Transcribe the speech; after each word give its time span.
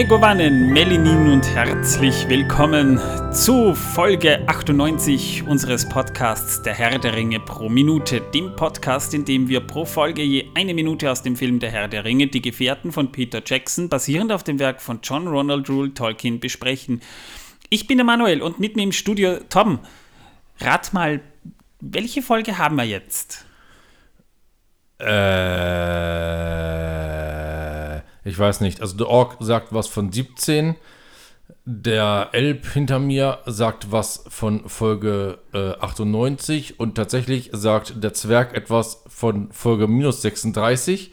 Megovanen, 0.00 0.72
Melinin 0.72 1.30
und 1.30 1.46
herzlich 1.46 2.26
willkommen 2.26 2.98
zu 3.34 3.74
Folge 3.74 4.48
98 4.48 5.42
unseres 5.46 5.86
Podcasts 5.86 6.62
Der 6.62 6.72
Herr 6.72 6.98
der 6.98 7.14
Ringe 7.14 7.38
pro 7.38 7.68
Minute, 7.68 8.22
dem 8.32 8.56
Podcast, 8.56 9.12
in 9.12 9.26
dem 9.26 9.48
wir 9.48 9.60
pro 9.60 9.84
Folge 9.84 10.22
je 10.22 10.46
eine 10.54 10.72
Minute 10.72 11.10
aus 11.10 11.22
dem 11.22 11.36
Film 11.36 11.58
Der 11.58 11.70
Herr 11.70 11.86
der 11.86 12.06
Ringe, 12.06 12.28
die 12.28 12.40
Gefährten 12.40 12.92
von 12.92 13.12
Peter 13.12 13.42
Jackson, 13.44 13.90
basierend 13.90 14.32
auf 14.32 14.42
dem 14.42 14.58
Werk 14.58 14.80
von 14.80 15.00
John 15.02 15.28
Ronald 15.28 15.68
Rule 15.68 15.92
Tolkien, 15.92 16.40
besprechen. 16.40 17.02
Ich 17.68 17.86
bin 17.86 17.98
der 17.98 18.06
Manuel 18.06 18.40
und 18.40 18.58
mit 18.58 18.76
mir 18.76 18.84
im 18.84 18.92
Studio 18.92 19.36
Tom. 19.50 19.80
Rat 20.60 20.94
mal, 20.94 21.20
welche 21.80 22.22
Folge 22.22 22.56
haben 22.56 22.76
wir 22.76 22.84
jetzt? 22.84 23.44
Äh, 24.98 26.79
ich 28.30 28.38
weiß 28.38 28.60
nicht. 28.60 28.80
Also 28.80 28.96
der 28.96 29.08
Ork 29.08 29.36
sagt 29.40 29.72
was 29.72 29.88
von 29.88 30.10
17. 30.12 30.76
Der 31.64 32.28
Elb 32.32 32.64
hinter 32.66 32.98
mir 32.98 33.40
sagt 33.44 33.92
was 33.92 34.24
von 34.28 34.68
Folge 34.68 35.38
äh, 35.52 35.72
98 35.80 36.78
und 36.80 36.94
tatsächlich 36.94 37.50
sagt 37.52 38.02
der 38.02 38.14
Zwerg 38.14 38.54
etwas 38.54 39.02
von 39.08 39.52
Folge 39.52 39.88
minus 39.88 40.22
36 40.22 41.10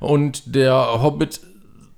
und 0.00 0.54
der 0.54 1.02
Hobbit 1.02 1.40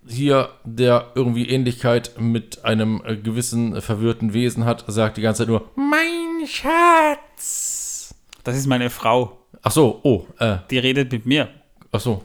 hier, 0.06 0.50
der 0.64 1.12
irgendwie 1.14 1.48
Ähnlichkeit 1.48 2.12
mit 2.18 2.64
einem 2.64 3.02
äh, 3.04 3.16
gewissen 3.16 3.80
verwirrten 3.80 4.34
Wesen 4.34 4.64
hat, 4.64 4.84
sagt 4.86 5.16
die 5.16 5.22
ganze 5.22 5.42
Zeit 5.42 5.48
nur 5.48 5.70
Mein 5.76 6.46
Schatz. 6.46 8.14
Das 8.44 8.56
ist 8.56 8.66
meine 8.66 8.90
Frau. 8.90 9.38
Ach 9.62 9.70
so, 9.70 10.00
oh, 10.02 10.26
äh, 10.38 10.58
Die 10.70 10.78
redet 10.78 11.12
mit 11.12 11.26
mir. 11.26 11.48
ach 11.92 12.00
so. 12.00 12.24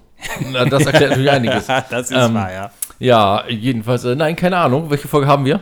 Das 0.70 0.86
erklärt 0.86 1.10
natürlich 1.12 1.32
einiges. 1.32 1.66
das 1.90 2.12
ist 2.12 2.18
Ähm, 2.18 2.34
wahr, 2.34 2.52
ja. 2.52 2.72
Ja, 3.00 3.48
jedenfalls, 3.50 4.04
äh, 4.06 4.16
nein, 4.16 4.36
keine 4.36 4.58
Ahnung. 4.58 4.90
Welche 4.90 5.08
Folge 5.08 5.28
haben 5.28 5.46
wir? 5.46 5.62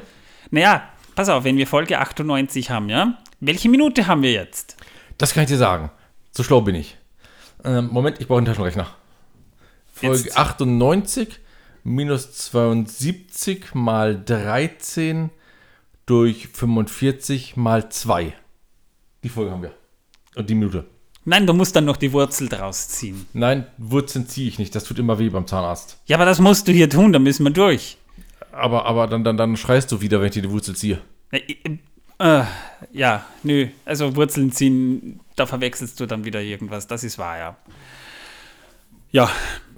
Naja, 0.52 0.84
pass 1.16 1.30
auf, 1.30 1.44
wenn 1.44 1.58
wir 1.58 1.68
Folge 1.68 2.00
98 2.00 2.70
haben, 2.70 2.90
ja? 2.90 3.18
Welche 3.40 3.70
Minute 3.70 4.08
haben 4.08 4.22
wir 4.22 4.32
jetzt? 4.32 4.78
Das 5.18 5.34
kann 5.34 5.44
ich 5.44 5.50
dir 5.50 5.58
sagen. 5.58 5.92
So 6.32 6.44
schlau 6.44 6.62
bin 6.62 6.76
ich. 6.76 6.98
Ähm, 7.64 7.90
Moment, 7.92 8.20
ich 8.20 8.28
brauche 8.28 8.38
einen 8.38 8.46
Taschenrechner. 8.46 8.88
Folge 9.94 10.24
Jetzt. 10.24 10.38
98 10.38 11.40
minus 11.84 12.32
72 12.34 13.74
mal 13.74 14.22
13 14.24 15.30
durch 16.06 16.48
45 16.50 17.56
mal 17.56 17.90
2. 17.90 18.34
Die 19.24 19.30
Folge 19.30 19.52
haben 19.52 19.62
wir. 19.62 19.74
Und 20.36 20.50
die 20.50 20.56
Minute. 20.56 20.86
Nein, 21.26 21.48
du 21.48 21.54
musst 21.54 21.76
dann 21.76 21.86
noch 21.86 21.98
die 21.98 22.12
Wurzel 22.12 22.50
draus 22.50 22.90
ziehen. 22.90 23.26
Nein, 23.34 23.66
Wurzeln 23.78 24.28
ziehe 24.28 24.48
ich 24.48 24.60
nicht. 24.60 24.76
Das 24.76 24.84
tut 24.84 25.00
immer 25.00 25.20
weh 25.20 25.30
beim 25.30 25.48
Zahnarzt. 25.48 25.98
Ja, 26.06 26.18
aber 26.18 26.26
das 26.26 26.40
musst 26.40 26.68
du 26.68 26.72
hier 26.72 26.90
tun, 26.90 27.14
da 27.14 27.20
müssen 27.20 27.46
wir 27.46 27.52
durch. 27.52 27.98
Aber, 28.52 28.86
aber 28.86 29.08
dann, 29.08 29.24
dann, 29.24 29.38
dann 29.38 29.56
schreist 29.58 29.92
du 29.92 30.02
wieder, 30.02 30.20
wenn 30.20 30.28
ich 30.28 30.34
dir 30.34 30.42
die 30.42 30.52
Wurzel 30.52 30.76
ziehe. 30.76 31.02
Äh, 31.32 31.42
äh, 32.20 32.44
ja, 32.92 33.26
nö, 33.42 33.68
also 33.86 34.16
Wurzeln 34.16 34.52
ziehen, 34.52 35.20
da 35.36 35.46
verwechselst 35.46 36.00
du 36.00 36.06
dann 36.06 36.26
wieder 36.26 36.42
irgendwas, 36.42 36.88
das 36.88 37.04
ist 37.04 37.18
wahr, 37.18 37.38
ja. 37.38 37.58
Ja, 39.12 39.30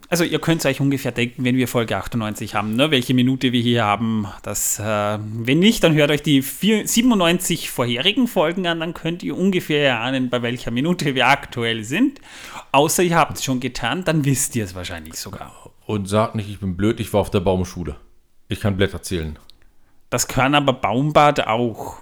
also 0.09 0.23
ihr 0.23 0.39
könnt 0.39 0.65
euch 0.65 0.81
ungefähr 0.81 1.11
denken, 1.11 1.43
wenn 1.43 1.57
wir 1.57 1.67
Folge 1.67 1.97
98 1.97 2.55
haben, 2.55 2.75
ne, 2.75 2.91
welche 2.91 3.13
Minute 3.13 3.51
wir 3.51 3.61
hier 3.61 3.83
haben. 3.83 4.27
Das, 4.43 4.79
äh, 4.79 4.83
wenn 5.19 5.59
nicht, 5.59 5.83
dann 5.83 5.93
hört 5.93 6.11
euch 6.11 6.21
die 6.21 6.41
vier, 6.41 6.87
97 6.87 7.69
vorherigen 7.69 8.27
Folgen 8.27 8.67
an, 8.67 8.79
dann 8.79 8.93
könnt 8.93 9.23
ihr 9.23 9.35
ungefähr 9.37 9.87
erahnen, 9.87 10.29
bei 10.29 10.41
welcher 10.41 10.71
Minute 10.71 11.15
wir 11.15 11.27
aktuell 11.27 11.83
sind. 11.83 12.19
Außer 12.71 13.03
ihr 13.03 13.17
habt 13.17 13.37
es 13.37 13.43
schon 13.43 13.59
getan, 13.59 14.03
dann 14.03 14.25
wisst 14.25 14.55
ihr 14.55 14.65
es 14.65 14.75
wahrscheinlich 14.75 15.15
sogar. 15.15 15.71
Und 15.85 16.07
sag 16.07 16.35
nicht, 16.35 16.49
ich 16.49 16.59
bin 16.59 16.77
blöd, 16.77 16.99
ich 16.99 17.13
war 17.13 17.21
auf 17.21 17.31
der 17.31 17.39
Baumschule. 17.39 17.95
Ich 18.47 18.59
kann 18.59 18.77
Blätter 18.77 19.01
zählen. 19.01 19.39
Das 20.09 20.27
kann 20.27 20.55
aber 20.55 20.73
Baumbart 20.73 21.47
auch. 21.47 21.97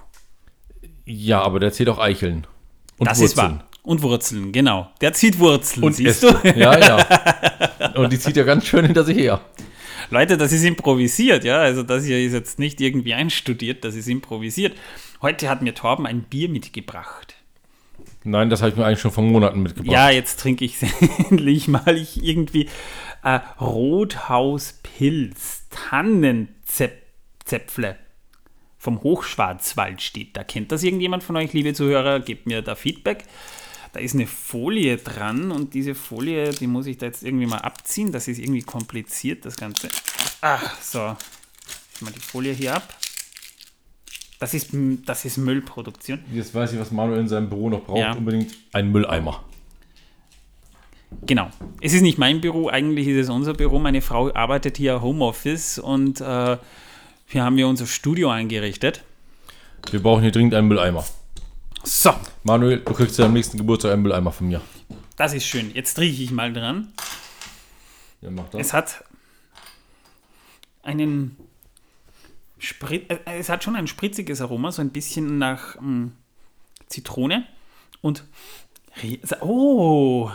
Ja, 1.06 1.42
aber 1.42 1.58
der 1.60 1.72
zählt 1.72 1.88
auch 1.88 1.98
Eicheln. 1.98 2.46
Und 2.98 3.08
das 3.08 3.20
ist 3.20 3.36
wahr. 3.36 3.64
Und 3.84 4.02
Wurzeln, 4.02 4.50
genau. 4.50 4.90
Der 5.00 5.12
zieht 5.12 5.38
Wurzeln, 5.38 5.84
Und 5.84 5.94
siehst 5.94 6.24
Äste. 6.24 6.40
du? 6.42 6.58
Ja, 6.58 6.76
ja. 6.78 7.94
Und 7.94 8.12
die 8.12 8.18
zieht 8.18 8.36
ja 8.36 8.42
ganz 8.44 8.66
schön 8.66 8.84
hinter 8.84 9.04
sich 9.04 9.16
her. 9.16 9.40
Leute, 10.10 10.36
das 10.36 10.52
ist 10.52 10.64
improvisiert, 10.64 11.44
ja. 11.44 11.60
Also 11.60 11.82
das 11.82 12.04
hier 12.04 12.18
ist 12.18 12.32
jetzt 12.32 12.58
nicht 12.58 12.80
irgendwie 12.80 13.14
einstudiert, 13.14 13.84
das 13.84 13.94
ist 13.94 14.08
improvisiert. 14.08 14.76
Heute 15.20 15.48
hat 15.50 15.60
mir 15.62 15.74
Torben 15.74 16.06
ein 16.06 16.22
Bier 16.22 16.48
mitgebracht. 16.48 17.34
Nein, 18.24 18.48
das 18.48 18.62
habe 18.62 18.70
ich 18.70 18.76
mir 18.76 18.86
eigentlich 18.86 19.00
schon 19.00 19.10
vor 19.10 19.22
Monaten 19.22 19.62
mitgebracht. 19.62 19.92
Ja, 19.92 20.08
jetzt 20.08 20.40
trinke 20.40 20.64
ich 20.64 20.82
es 20.82 20.88
endlich 21.30 21.68
mal. 21.68 21.98
Ich 21.98 22.24
irgendwie 22.24 22.70
äh, 23.22 23.38
Rothauspilz, 23.60 25.64
Tannenzäpfle 25.70 27.96
vom 28.78 29.02
Hochschwarzwald 29.02 30.00
steht. 30.00 30.34
Da 30.38 30.44
kennt 30.44 30.72
das 30.72 30.82
irgendjemand 30.82 31.22
von 31.22 31.36
euch, 31.36 31.52
liebe 31.52 31.74
Zuhörer? 31.74 32.20
Gebt 32.20 32.46
mir 32.46 32.62
da 32.62 32.74
Feedback. 32.74 33.24
Da 33.94 34.00
ist 34.00 34.14
eine 34.14 34.26
Folie 34.26 34.96
dran 34.96 35.52
und 35.52 35.72
diese 35.72 35.94
Folie, 35.94 36.50
die 36.50 36.66
muss 36.66 36.86
ich 36.86 36.98
da 36.98 37.06
jetzt 37.06 37.22
irgendwie 37.22 37.46
mal 37.46 37.58
abziehen. 37.58 38.10
Das 38.10 38.26
ist 38.26 38.40
irgendwie 38.40 38.62
kompliziert, 38.62 39.44
das 39.44 39.56
Ganze. 39.56 39.88
Ach, 40.40 40.80
so. 40.82 41.16
Ich 41.94 42.02
mal 42.02 42.10
die 42.10 42.18
Folie 42.18 42.52
hier 42.52 42.74
ab. 42.74 42.92
Das 44.40 44.52
ist, 44.52 44.70
das 45.06 45.24
ist 45.24 45.36
Müllproduktion. 45.36 46.18
Jetzt 46.32 46.52
weiß 46.52 46.72
ich, 46.72 46.80
was 46.80 46.90
Manuel 46.90 47.20
in 47.20 47.28
seinem 47.28 47.48
Büro 47.48 47.70
noch 47.70 47.84
braucht. 47.84 48.00
Ja. 48.00 48.14
Unbedingt 48.14 48.52
einen 48.72 48.90
Mülleimer. 48.90 49.44
Genau. 51.24 51.48
Es 51.80 51.92
ist 51.94 52.02
nicht 52.02 52.18
mein 52.18 52.40
Büro, 52.40 52.68
eigentlich 52.68 53.06
ist 53.06 53.16
es 53.16 53.30
unser 53.30 53.54
Büro. 53.54 53.78
Meine 53.78 54.02
Frau 54.02 54.34
arbeitet 54.34 54.76
hier 54.76 55.02
Homeoffice 55.02 55.78
und 55.78 56.20
äh, 56.20 56.56
hier 57.28 57.44
haben 57.44 57.56
wir 57.56 57.68
unser 57.68 57.86
Studio 57.86 58.28
eingerichtet. 58.30 59.04
Wir 59.92 60.02
brauchen 60.02 60.22
hier 60.22 60.32
dringend 60.32 60.54
einen 60.54 60.66
Mülleimer. 60.66 61.04
So, 61.86 62.14
Manuel, 62.44 62.80
du 62.80 62.94
kriegst 62.94 63.18
ja 63.18 63.26
am 63.26 63.32
nächsten 63.34 63.58
Geburtstag 63.58 63.92
einen 63.92 64.02
Mülleimer 64.02 64.32
von 64.32 64.48
mir. 64.48 64.60
das 65.16 65.34
ist 65.34 65.46
schön. 65.46 65.70
Jetzt 65.74 65.98
rieche 65.98 66.22
ich 66.22 66.30
mal 66.30 66.52
dran. 66.52 66.92
Ja, 68.22 68.30
mach 68.30 68.48
das. 68.48 68.60
Es 68.60 68.72
hat 68.72 69.04
einen 70.82 71.36
Sprit 72.58 73.10
äh, 73.10 73.18
es 73.38 73.48
hat 73.50 73.62
schon 73.64 73.76
ein 73.76 73.86
spritziges 73.86 74.40
Aroma, 74.40 74.72
so 74.72 74.80
ein 74.80 74.90
bisschen 74.90 75.38
nach 75.38 75.78
mh, 75.80 76.12
Zitrone 76.88 77.46
und 78.00 78.24
rie- 79.02 79.20
oh, 79.40 80.30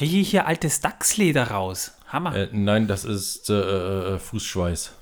rieche 0.00 0.16
ich 0.18 0.30
hier 0.30 0.46
altes 0.46 0.80
Dachsleder 0.80 1.50
raus. 1.50 1.92
Hammer. 2.08 2.34
Äh, 2.36 2.48
nein, 2.52 2.86
das 2.86 3.04
ist 3.04 3.50
äh, 3.50 3.54
äh, 4.14 4.18
Fußschweiß. 4.20 4.92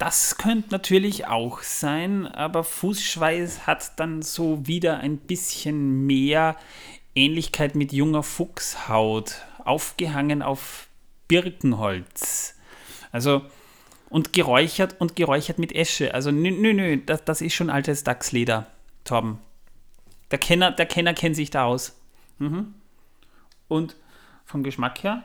Das 0.00 0.38
könnte 0.38 0.70
natürlich 0.70 1.26
auch 1.26 1.60
sein, 1.60 2.26
aber 2.26 2.64
Fußschweiß 2.64 3.66
hat 3.66 4.00
dann 4.00 4.22
so 4.22 4.66
wieder 4.66 5.00
ein 5.00 5.18
bisschen 5.18 6.06
mehr 6.06 6.56
Ähnlichkeit 7.14 7.74
mit 7.74 7.92
junger 7.92 8.22
Fuchshaut, 8.22 9.42
aufgehangen 9.62 10.40
auf 10.40 10.88
Birkenholz. 11.28 12.56
Also, 13.12 13.42
und 14.08 14.32
geräuchert 14.32 14.98
und 15.02 15.16
geräuchert 15.16 15.58
mit 15.58 15.74
Esche. 15.74 16.14
Also, 16.14 16.30
nö, 16.30 16.50
nö, 16.50 16.72
nö, 16.72 16.96
das, 17.04 17.22
das 17.26 17.42
ist 17.42 17.52
schon 17.52 17.68
altes 17.68 18.02
Dachsleder, 18.02 18.68
Torben. 19.04 19.38
Der 20.30 20.38
Kenner, 20.38 20.70
der 20.70 20.86
Kenner 20.86 21.12
kennt 21.12 21.36
sich 21.36 21.50
da 21.50 21.66
aus. 21.66 21.94
Mhm. 22.38 22.72
Und 23.68 23.96
vom 24.46 24.62
Geschmack 24.62 25.02
her 25.02 25.24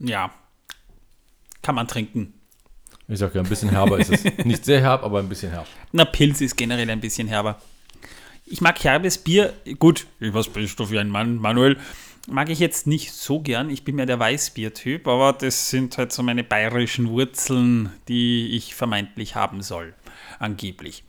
Ja. 0.00 0.32
Kann 1.62 1.74
man 1.74 1.86
trinken. 1.86 2.34
Ich 3.06 3.18
sag 3.18 3.34
ja, 3.34 3.42
ein 3.42 3.48
bisschen 3.48 3.70
herber 3.70 3.98
ist 3.98 4.10
es. 4.10 4.24
Nicht 4.44 4.64
sehr 4.64 4.80
herb, 4.80 5.02
aber 5.02 5.18
ein 5.18 5.28
bisschen 5.28 5.50
herb. 5.50 5.66
Na, 5.92 6.04
Pilz 6.04 6.40
ist 6.40 6.56
generell 6.56 6.88
ein 6.90 7.00
bisschen 7.00 7.28
herber. 7.28 7.60
Ich 8.46 8.60
mag 8.60 8.82
herbes 8.82 9.18
Bier. 9.18 9.52
Gut, 9.78 10.06
was 10.18 10.48
bist 10.48 10.78
du 10.78 10.86
für 10.86 11.00
ein 11.00 11.08
Mann, 11.08 11.36
Manuel? 11.36 11.76
Mag 12.28 12.50
ich 12.50 12.58
jetzt 12.58 12.86
nicht 12.86 13.12
so 13.12 13.40
gern. 13.40 13.70
Ich 13.70 13.84
bin 13.84 13.96
mehr 13.96 14.06
der 14.06 14.18
Weißbier-Typ, 14.18 15.08
aber 15.08 15.32
das 15.32 15.70
sind 15.70 15.98
halt 15.98 16.12
so 16.12 16.22
meine 16.22 16.44
bayerischen 16.44 17.08
Wurzeln, 17.08 17.90
die 18.08 18.56
ich 18.56 18.74
vermeintlich 18.74 19.34
haben 19.34 19.62
soll. 19.62 19.94
Angeblich. 20.38 21.04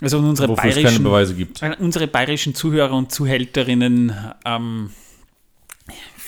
Also 0.00 0.18
unsere 0.18 0.48
Wofür 0.48 0.70
es 0.70 0.74
keine 0.74 0.82
bayerischen, 0.82 1.04
Beweise 1.04 1.34
gibt. 1.34 1.62
Äh, 1.62 1.76
unsere 1.78 2.06
bayerischen 2.08 2.54
Zuhörer 2.54 2.92
und 2.92 3.12
Zuhälterinnen, 3.12 4.12
ähm, 4.44 4.90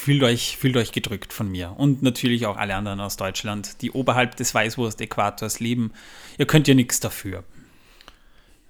fühlt, 0.06 0.22
euch, 0.22 0.56
fühlt 0.56 0.76
euch 0.76 0.92
gedrückt 0.92 1.32
von 1.32 1.50
mir. 1.50 1.74
Und 1.76 2.00
natürlich 2.00 2.46
auch 2.46 2.56
alle 2.56 2.76
anderen 2.76 3.00
aus 3.00 3.16
Deutschland, 3.16 3.82
die 3.82 3.90
oberhalb 3.90 4.36
des 4.36 4.54
Weißwurst-Äquators 4.54 5.58
leben. 5.58 5.92
Ihr 6.38 6.46
könnt 6.46 6.68
ja 6.68 6.74
nichts 6.74 7.00
dafür. 7.00 7.42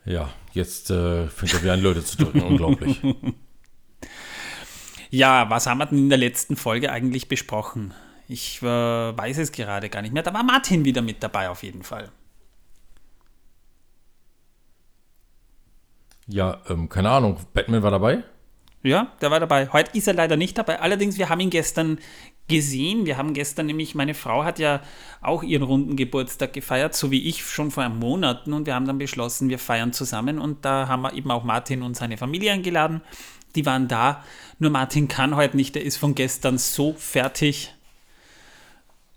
Ja, 0.06 0.30
jetzt 0.54 0.88
äh, 0.88 1.28
fängt 1.28 1.52
er 1.52 1.62
wieder 1.62 1.74
an, 1.74 1.82
Leute 1.82 2.02
zu 2.02 2.16
drücken. 2.16 2.40
Unglaublich. 2.42 3.00
Ja, 5.08 5.48
was 5.48 5.68
haben 5.68 5.78
wir 5.78 5.86
denn 5.86 5.98
in 5.98 6.08
der 6.08 6.18
letzten 6.18 6.56
Folge 6.56 6.90
eigentlich 6.90 7.28
besprochen? 7.28 7.94
Ich 8.26 8.60
äh, 8.60 8.66
weiß 8.66 9.38
es 9.38 9.52
gerade 9.52 9.88
gar 9.88 10.02
nicht 10.02 10.12
mehr. 10.12 10.24
Da 10.24 10.34
war 10.34 10.42
Martin 10.42 10.84
wieder 10.84 11.00
mit 11.00 11.22
dabei, 11.22 11.48
auf 11.48 11.62
jeden 11.62 11.84
Fall. 11.84 12.10
Ja, 16.26 16.60
ähm, 16.68 16.88
keine 16.88 17.10
Ahnung. 17.10 17.38
Batman 17.54 17.84
war 17.84 17.92
dabei? 17.92 18.24
Ja, 18.82 19.08
der 19.20 19.30
war 19.30 19.40
dabei. 19.40 19.68
Heute 19.72 19.96
ist 19.96 20.06
er 20.06 20.14
leider 20.14 20.36
nicht 20.36 20.56
dabei. 20.58 20.80
Allerdings, 20.80 21.18
wir 21.18 21.28
haben 21.28 21.40
ihn 21.40 21.50
gestern 21.50 21.98
gesehen. 22.48 23.04
Wir 23.06 23.16
haben 23.16 23.34
gestern 23.34 23.66
nämlich, 23.66 23.96
meine 23.96 24.14
Frau 24.14 24.44
hat 24.44 24.60
ja 24.60 24.80
auch 25.20 25.42
ihren 25.42 25.64
runden 25.64 25.96
Geburtstag 25.96 26.52
gefeiert, 26.52 26.94
so 26.94 27.10
wie 27.10 27.24
ich 27.28 27.44
schon 27.44 27.72
vor 27.72 27.88
Monaten. 27.88 28.52
Und 28.52 28.66
wir 28.66 28.74
haben 28.76 28.86
dann 28.86 28.98
beschlossen, 28.98 29.48
wir 29.48 29.58
feiern 29.58 29.92
zusammen. 29.92 30.38
Und 30.38 30.64
da 30.64 30.86
haben 30.86 31.02
wir 31.02 31.14
eben 31.14 31.30
auch 31.32 31.42
Martin 31.42 31.82
und 31.82 31.96
seine 31.96 32.16
Familie 32.16 32.52
eingeladen. 32.52 33.00
Die 33.56 33.66
waren 33.66 33.88
da. 33.88 34.22
Nur 34.60 34.70
Martin 34.70 35.08
kann 35.08 35.34
heute 35.34 35.56
nicht. 35.56 35.74
Der 35.74 35.82
ist 35.84 35.96
von 35.96 36.14
gestern 36.14 36.56
so 36.58 36.92
fertig. 36.96 37.74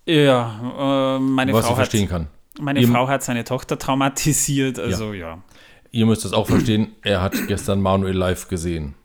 Ja, 0.06 1.18
äh, 1.18 1.20
meine 1.20 1.54
Was 1.54 1.66
Frau 1.66 1.74
ich 1.74 1.76
verstehen 1.76 2.04
hat, 2.06 2.10
kann. 2.10 2.28
Meine 2.60 2.82
Ihr- 2.82 2.88
Frau 2.88 3.08
hat 3.08 3.24
seine 3.24 3.44
Tochter 3.44 3.78
traumatisiert. 3.78 4.80
Also 4.80 5.14
ja. 5.14 5.44
Ihr 5.92 6.06
müsst 6.06 6.26
es 6.26 6.34
auch 6.34 6.48
verstehen, 6.48 6.96
er 7.04 7.22
hat 7.22 7.36
gestern 7.48 7.82
Manuel 7.82 8.16
live 8.16 8.48
gesehen. 8.48 8.96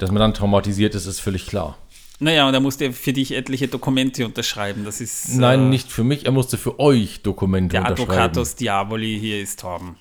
Dass 0.00 0.10
man 0.10 0.20
dann 0.20 0.32
traumatisiert 0.32 0.94
ist, 0.94 1.04
ist 1.04 1.20
völlig 1.20 1.46
klar. 1.46 1.76
Naja, 2.20 2.48
und 2.48 2.54
er 2.54 2.60
musste 2.60 2.92
für 2.92 3.12
dich 3.12 3.32
etliche 3.32 3.68
Dokumente 3.68 4.24
unterschreiben. 4.24 4.84
Das 4.84 5.00
ist 5.00 5.36
Nein, 5.36 5.66
äh, 5.66 5.68
nicht 5.68 5.92
für 5.92 6.04
mich, 6.04 6.24
er 6.24 6.32
musste 6.32 6.56
für 6.56 6.80
euch 6.80 7.20
Dokumente 7.22 7.72
der 7.72 7.82
unterschreiben. 7.82 8.10
Advocatus 8.10 8.56
Diaboli. 8.56 9.18
Hier 9.20 9.42
ist 9.42 9.60
Torben. 9.60 9.96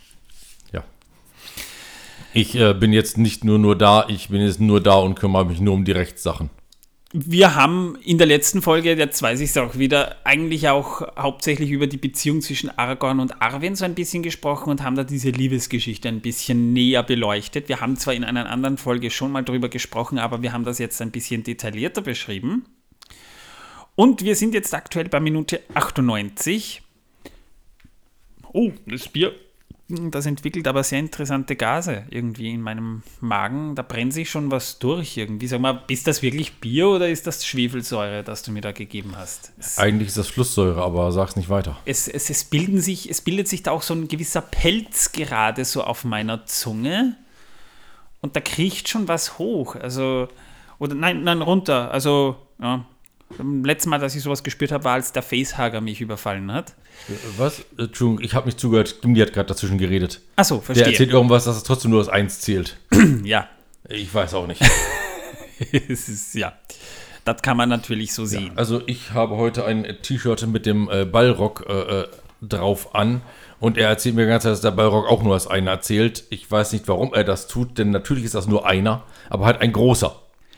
Ja. 0.72 0.86
Ich 2.34 2.56
äh, 2.56 2.74
bin 2.74 2.94
jetzt 2.94 3.18
nicht 3.18 3.44
nur 3.44 3.60
nur 3.60 3.78
da, 3.78 4.06
ich 4.08 4.30
bin 4.30 4.42
jetzt 4.42 4.62
nur 4.62 4.82
da 4.82 4.96
und 4.96 5.16
kümmere 5.16 5.46
mich 5.46 5.60
nur 5.60 5.74
um 5.74 5.84
die 5.84 5.92
Rechtssachen. 5.92 6.50
Wir 7.12 7.56
haben 7.56 7.98
in 8.04 8.20
der 8.20 8.28
letzten 8.28 8.62
Folge, 8.62 8.94
jetzt 8.94 9.20
weiß 9.20 9.40
ich 9.40 9.50
es 9.50 9.58
auch 9.58 9.80
wieder, 9.80 10.18
eigentlich 10.26 10.70
auch 10.70 11.02
hauptsächlich 11.18 11.72
über 11.72 11.88
die 11.88 11.98
Beziehung 11.98 12.40
zwischen 12.42 12.70
Aragorn 12.78 13.20
und 13.20 13.42
Arwen 13.42 13.76
so 13.76 13.84
ein 13.84 13.96
bisschen 13.96 14.22
gesprochen 14.22 14.70
und 14.70 14.84
haben 14.84 14.96
da 14.96 15.04
diese 15.04 15.32
Liebesgeschichte 15.32 16.08
ein 16.08 16.22
bisschen 16.22 16.72
näher 16.72 17.02
beleuchtet. 17.02 17.68
Wir 17.68 17.82
haben 17.82 17.98
zwar 17.98 18.14
in 18.14 18.24
einer 18.24 18.48
anderen 18.48 18.78
Folge 18.78 19.10
schon 19.10 19.32
mal 19.32 19.44
drüber 19.44 19.70
gesprochen, 19.70 20.20
aber 20.20 20.44
wir 20.44 20.54
haben 20.54 20.66
das 20.66 20.78
jetzt 20.78 21.02
ein 21.02 21.10
bisschen 21.10 21.42
detaillierter 21.42 22.04
beschrieben. 22.04 22.66
Und 23.96 24.24
wir 24.24 24.36
sind 24.36 24.54
jetzt 24.54 24.76
aktuell 24.76 25.10
bei 25.10 25.20
Minute 25.20 25.62
98. 25.74 26.84
Oh, 28.54 28.72
das 28.86 29.08
Bier, 29.08 29.34
das 29.90 30.28
entwickelt 30.28 30.68
aber 30.68 30.84
sehr 30.84 31.00
interessante 31.00 31.56
Gase 31.56 32.04
irgendwie 32.12 32.54
in 32.54 32.62
meinem 32.62 33.02
Magen. 33.22 33.74
Da 33.74 33.82
brennt 33.82 34.14
sich 34.14 34.30
schon 34.30 34.52
was 34.52 34.78
durch 34.78 35.18
irgendwie. 35.18 35.48
Sag 35.48 35.62
mal, 35.62 35.84
ist 35.88 36.06
das 36.06 36.22
wirklich 36.22 36.60
Bier 36.60 36.88
oder 36.90 37.10
ist 37.10 37.26
das 37.26 37.44
Schwefelsäure, 37.46 38.24
das 38.24 38.44
du 38.44 38.52
mir 38.52 38.62
da 38.62 38.72
gegeben 38.72 39.14
hast? 39.16 39.52
Es, 39.58 39.80
Eigentlich 39.80 40.10
ist 40.10 40.18
das 40.18 40.28
Flusssäure, 40.28 40.84
aber 40.84 41.12
sag's 41.12 41.36
nicht 41.36 41.50
weiter. 41.50 41.76
es, 41.86 42.08
es, 42.08 42.30
es, 42.30 42.44
bilden 42.44 42.80
sich, 42.82 43.10
es 43.10 43.22
bildet 43.22 43.48
sich 43.48 43.64
da 43.64 43.72
auch 43.72 43.82
so 43.82 43.96
ein 43.96 44.08
gewisser 44.08 44.42
Pelz 44.42 45.12
gerade 45.12 45.66
so 45.66 45.84
auf 45.84 46.04
meiner 46.04 46.46
Zunge. 46.46 47.18
Und 48.22 48.36
da 48.36 48.42
kriecht 48.42 48.90
schon 48.90 49.08
was 49.08 49.40
hoch. 49.40 49.76
Also, 49.76 50.28
oder 50.78 50.94
nein, 50.94 51.24
nein, 51.24 51.42
runter. 51.42 51.92
Also, 51.92 52.36
ja. 52.62 52.86
Beim 53.38 53.64
letzten 53.64 53.90
Mal, 53.90 54.00
dass 54.00 54.16
ich 54.16 54.24
sowas 54.24 54.44
gespürt 54.44 54.72
habe, 54.72 54.84
war, 54.84 54.94
als 54.94 55.14
der 55.14 55.22
Facehager 55.22 55.82
mich 55.82 56.02
überfallen 56.02 56.52
hat. 56.52 56.76
Was? 57.38 57.60
Äh, 57.78 57.84
Entschuldigung, 57.84 58.24
ich 58.24 58.34
habe 58.34 58.46
nicht 58.48 58.60
zugehört. 58.60 59.02
Gimli 59.02 59.22
hat 59.22 59.34
gerade 59.34 59.48
dazwischen 59.48 59.78
geredet. 59.78 60.22
Achso, 60.36 60.56
Der 60.56 60.64
verstehe. 60.64 60.88
erzählt 60.88 61.12
irgendwas, 61.12 61.46
dass 61.46 61.58
es 61.58 61.64
trotzdem 61.64 61.92
nur 61.92 62.00
das 62.00 62.10
Eins 62.10 62.40
zählt. 62.40 62.78
ja, 63.24 63.48
Ich 63.88 64.14
weiß 64.14 64.34
auch 64.36 64.48
nicht. 64.48 64.62
es 65.90 66.10
ist, 66.10 66.36
ja. 66.36 66.54
Das 67.26 67.42
kann 67.42 67.58
man 67.58 67.70
natürlich 67.70 68.14
so 68.14 68.26
sehen. 68.26 68.52
Also 68.56 68.82
ich 68.88 69.12
habe 69.12 69.36
heute 69.38 69.66
ein 69.66 69.86
T-Shirt 70.02 70.48
mit 70.48 70.66
dem 70.66 70.90
äh, 70.90 71.06
Ballrock 71.06 71.66
äh, 71.68 71.74
äh, 72.02 72.08
drauf 72.42 72.96
an 72.96 73.22
und 73.60 73.78
er 73.78 73.90
erzählt 73.90 74.16
mir 74.16 74.26
ganz, 74.26 74.44
dass 74.44 74.62
der 74.62 74.72
Ballrock 74.72 75.08
auch 75.08 75.22
nur 75.22 75.34
als 75.34 75.46
einer 75.46 75.72
erzählt. 75.72 76.24
Ich 76.30 76.50
weiß 76.50 76.72
nicht, 76.72 76.88
warum 76.88 77.14
er 77.14 77.24
das 77.24 77.48
tut, 77.48 77.78
denn 77.78 77.92
natürlich 77.92 78.24
ist 78.24 78.36
das 78.36 78.48
nur 78.48 78.66
einer, 78.66 79.04
aber 79.30 79.46
halt 79.46 79.62
ein 79.62 79.74
großer. 79.74 80.16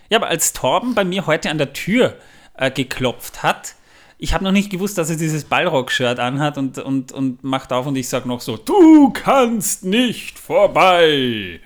Ja, 0.10 0.18
aber 0.20 0.28
als 0.28 0.54
Torben 0.54 0.94
bei 0.94 1.04
mir 1.04 1.26
heute 1.26 1.50
an 1.50 1.58
der 1.58 1.74
Tür 1.74 2.16
äh, 2.56 2.70
geklopft 2.70 3.44
hat, 3.44 3.76
ich 4.24 4.36
habe 4.36 4.44
noch 4.44 4.52
nicht 4.52 4.70
gewusst, 4.70 5.00
dass 5.00 5.10
er 5.10 5.16
dieses 5.16 5.46
Ballrock-Shirt 5.46 6.20
anhat 6.20 6.56
und, 6.60 6.78
und, 6.78 7.12
und 7.12 7.44
macht 7.44 7.74
auf 7.74 7.88
und 7.88 7.96
ich 7.96 8.08
sage 8.08 8.28
noch 8.28 8.40
so, 8.40 8.56
du 8.56 9.10
kannst 9.10 9.84
nicht 9.84 10.38
vorbei. 10.38 11.60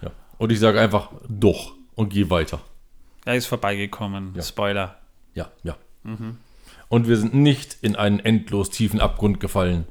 Ja. 0.00 0.12
Und 0.38 0.52
ich 0.52 0.60
sage 0.60 0.80
einfach 0.80 1.10
doch 1.28 1.74
und 1.96 2.10
gehe 2.10 2.30
weiter. 2.30 2.60
Er 3.24 3.34
ist 3.34 3.46
vorbeigekommen. 3.46 4.40
Spoiler. 4.40 4.96
Ja, 5.34 5.50
ja. 5.64 5.76
Und 6.88 7.08
wir 7.08 7.16
sind 7.16 7.34
nicht 7.34 7.78
in 7.82 7.96
einen 7.96 8.20
endlos 8.20 8.70
tiefen 8.70 9.00
Abgrund 9.00 9.40
gefallen. 9.40 9.84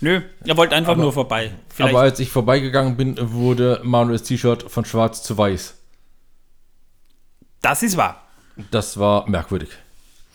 Nö, 0.00 0.22
er 0.44 0.56
wollte 0.56 0.74
einfach 0.74 0.96
nur 0.96 1.12
vorbei. 1.12 1.52
Vielleicht, 1.68 1.94
Aber 1.94 2.02
als 2.02 2.18
ich 2.18 2.30
vorbeigegangen 2.30 2.96
bin, 2.96 3.16
wurde 3.32 3.80
Manuels 3.84 4.24
T-Shirt 4.24 4.64
von 4.68 4.84
schwarz 4.84 5.22
zu 5.22 5.38
weiß. 5.38 5.76
das 7.62 7.84
ist 7.84 7.96
wahr. 7.96 8.24
Das 8.72 8.98
war 8.98 9.28
merkwürdig. 9.28 9.68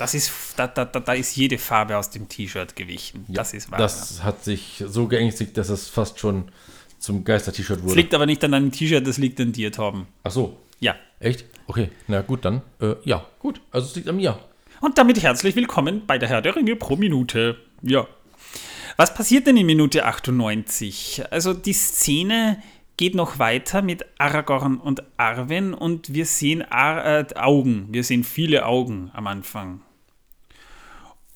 Das 0.03 0.13
ist, 0.13 0.33
da, 0.57 0.67
da, 0.67 0.83
da, 0.83 0.99
da 0.99 1.13
ist 1.13 1.33
jede 1.37 1.57
Farbe 1.57 1.95
aus 1.97 2.09
dem 2.09 2.27
T-Shirt 2.27 2.75
gewichen. 2.75 3.23
das 3.29 3.53
ist 3.53 3.71
wahr. 3.71 3.79
Das 3.79 4.21
hat 4.21 4.43
sich 4.43 4.83
so 4.85 5.07
geängstigt, 5.07 5.55
dass 5.57 5.69
es 5.69 5.87
fast 5.87 6.19
schon 6.19 6.51
zum 6.99 7.23
Geister-T-Shirt 7.23 7.77
Das 7.77 7.85
wurde. 7.85 7.95
liegt 7.95 8.13
aber 8.13 8.25
nicht 8.25 8.43
an 8.43 8.51
deinem 8.51 8.69
T-Shirt, 8.73 9.07
das 9.07 9.17
liegt 9.17 9.39
an 9.39 9.53
dir, 9.53 9.71
Torben. 9.71 10.07
Ach 10.25 10.31
so, 10.31 10.57
Ja. 10.81 10.93
echt? 11.21 11.45
Okay, 11.67 11.89
na 12.09 12.19
gut, 12.21 12.43
dann. 12.43 12.63
Äh, 12.81 12.95
ja, 13.05 13.25
gut. 13.39 13.61
Also 13.71 13.87
es 13.87 13.95
liegt 13.95 14.09
an 14.09 14.17
mir. 14.17 14.37
Und 14.81 14.97
damit 14.97 15.23
herzlich 15.23 15.55
willkommen 15.55 16.01
bei 16.05 16.17
der 16.17 16.27
Herr 16.27 16.41
der 16.41 16.57
Ringe 16.57 16.75
pro 16.75 16.97
Minute. 16.97 17.55
Ja. 17.81 18.05
Was 18.97 19.13
passiert 19.13 19.47
denn 19.47 19.55
in 19.55 19.65
Minute 19.65 20.05
98? 20.05 21.23
Also 21.31 21.53
die 21.53 21.71
Szene 21.71 22.61
geht 22.97 23.15
noch 23.15 23.39
weiter 23.39 23.81
mit 23.81 24.05
Aragorn 24.17 24.81
und 24.81 25.01
Arwen 25.15 25.73
und 25.73 26.13
wir 26.13 26.25
sehen 26.25 26.61
Ar 26.61 27.05
äh, 27.05 27.25
Augen. 27.35 27.87
Wir 27.91 28.03
sehen 28.03 28.25
viele 28.25 28.65
Augen 28.65 29.09
am 29.13 29.27
Anfang. 29.27 29.79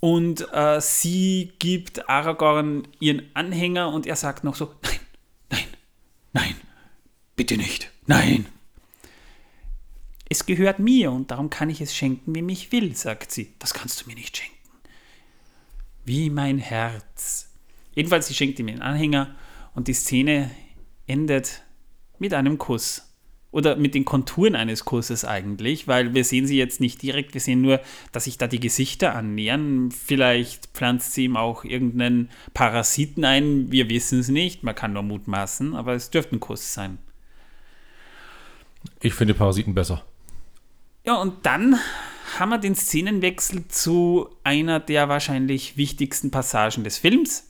Und 0.09 0.47
äh, 0.53 0.79
sie 0.79 1.51
gibt 1.59 2.07
Aragorn 2.07 2.87
ihren 3.01 3.23
Anhänger 3.33 3.91
und 3.91 4.07
er 4.07 4.15
sagt 4.15 4.45
noch 4.45 4.55
so, 4.55 4.73
nein, 4.81 4.99
nein, 5.49 5.65
nein, 6.31 6.55
bitte 7.35 7.57
nicht, 7.57 7.91
nein. 8.05 8.45
Es 10.29 10.45
gehört 10.45 10.79
mir 10.79 11.11
und 11.11 11.29
darum 11.29 11.49
kann 11.49 11.69
ich 11.69 11.81
es 11.81 11.93
schenken, 11.93 12.33
wem 12.33 12.47
ich 12.47 12.71
will, 12.71 12.95
sagt 12.95 13.33
sie. 13.33 13.53
Das 13.59 13.73
kannst 13.73 14.01
du 14.01 14.09
mir 14.09 14.15
nicht 14.15 14.37
schenken. 14.37 14.55
Wie 16.05 16.29
mein 16.29 16.57
Herz. 16.57 17.49
Jedenfalls, 17.93 18.27
sie 18.27 18.33
schenkt 18.33 18.59
ihm 18.59 18.67
den 18.67 18.81
Anhänger 18.81 19.35
und 19.75 19.89
die 19.89 19.93
Szene 19.93 20.49
endet 21.05 21.63
mit 22.17 22.33
einem 22.33 22.57
Kuss. 22.57 23.13
Oder 23.49 23.77
mit 23.77 23.95
den 23.95 24.05
Konturen 24.05 24.55
eines 24.55 24.83
Kusses 24.83 25.23
eigentlich, 25.23 25.87
weil 25.87 26.13
wir 26.13 26.25
sehen 26.25 26.45
sie 26.45 26.57
jetzt 26.57 26.81
nicht 26.81 27.01
direkt, 27.01 27.33
wir 27.33 27.41
sehen 27.41 27.61
nur, 27.61 27.79
dass 28.11 28.25
sich 28.25 28.37
da 28.37 28.47
die 28.47 28.59
Gesichter 28.59 29.15
annähern. 29.15 29.89
Vielleicht 29.89 30.67
pflanzt 30.73 31.13
sie 31.13 31.25
ihm 31.25 31.37
auch 31.37 31.63
irgendeinen 31.63 32.29
Parasiten 32.53 33.23
ein, 33.23 33.71
wir 33.71 33.89
wissen 33.89 34.19
es 34.19 34.27
nicht, 34.27 34.63
man 34.63 34.75
kann 34.75 34.93
nur 34.93 35.03
mutmaßen, 35.03 35.75
aber 35.75 35.93
es 35.93 36.09
dürfte 36.09 36.35
ein 36.35 36.39
Kuss 36.41 36.73
sein. 36.73 36.97
Ich 39.01 39.13
finde 39.13 39.33
Parasiten 39.33 39.73
besser. 39.73 40.03
Ja, 41.05 41.15
und 41.15 41.45
dann 41.45 41.79
haben 42.37 42.49
wir 42.49 42.57
den 42.57 42.75
Szenenwechsel 42.75 43.67
zu 43.69 44.29
einer 44.43 44.79
der 44.79 45.07
wahrscheinlich 45.07 45.77
wichtigsten 45.77 46.31
Passagen 46.31 46.83
des 46.83 46.97
Films. 46.97 47.49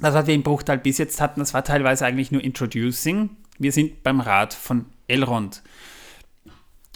Das, 0.00 0.14
was 0.14 0.26
wir 0.26 0.34
im 0.34 0.42
Bruchteil 0.42 0.78
bis 0.78 0.98
jetzt 0.98 1.20
hatten, 1.20 1.40
das 1.40 1.54
war 1.54 1.64
teilweise 1.64 2.04
eigentlich 2.04 2.32
nur 2.32 2.42
Introducing. 2.42 3.30
Wir 3.58 3.72
sind 3.72 4.02
beim 4.02 4.20
Rat 4.20 4.52
von 4.52 4.86
Elrond. 5.08 5.62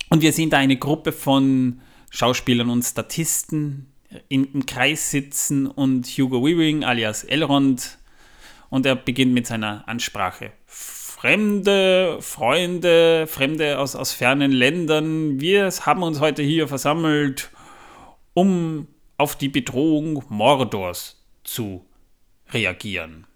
Und 0.09 0.23
wir 0.23 0.33
sehen 0.33 0.50
da 0.50 0.59
eine 0.59 0.76
Gruppe 0.76 1.12
von 1.12 1.81
Schauspielern 2.11 2.71
und 2.71 2.83
Statisten 2.83 3.93
in, 4.29 4.52
im 4.52 4.67
Kreis 4.67 5.11
sitzen 5.11 5.67
und 5.67 6.07
Hugo 6.07 6.45
Weaving 6.45 6.85
alias 6.85 7.25
Elrond 7.25 7.99
und 8.69 8.87
er 8.87 8.97
beginnt 8.97 9.33
mit 9.33 9.47
seiner 9.47 9.87
Ansprache. 9.88 10.52
Fremde, 10.67 12.19
Freunde, 12.21 13.26
Fremde 13.26 13.79
aus, 13.79 13.95
aus 13.95 14.12
fernen 14.12 14.52
Ländern, 14.52 15.40
wir 15.40 15.71
haben 15.83 16.02
uns 16.02 16.19
heute 16.21 16.43
hier 16.43 16.67
versammelt, 16.67 17.50
um 18.35 18.88
auf 19.19 19.37
die 19.37 19.50
Bedrohung 19.50 20.25
Mordors 20.29 21.23
zu 21.45 21.85
reagieren. 22.52 23.26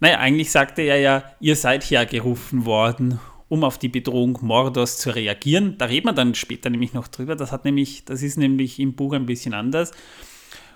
Naja, 0.00 0.18
eigentlich 0.18 0.50
sagte 0.50 0.82
er 0.82 0.98
ja, 0.98 1.24
ihr 1.40 1.56
seid 1.56 1.84
hergerufen 1.84 2.66
worden, 2.66 3.20
um 3.48 3.64
auf 3.64 3.78
die 3.78 3.88
Bedrohung 3.88 4.38
Mordors 4.42 4.98
zu 4.98 5.14
reagieren. 5.14 5.78
Da 5.78 5.86
reden 5.86 6.06
wir 6.06 6.12
dann 6.12 6.34
später 6.34 6.70
nämlich 6.70 6.92
noch 6.92 7.08
drüber. 7.08 7.36
Das 7.36 7.52
hat 7.52 7.64
nämlich, 7.64 8.04
das 8.04 8.22
ist 8.22 8.36
nämlich 8.36 8.78
im 8.78 8.94
Buch 8.94 9.12
ein 9.12 9.26
bisschen 9.26 9.54
anders. 9.54 9.92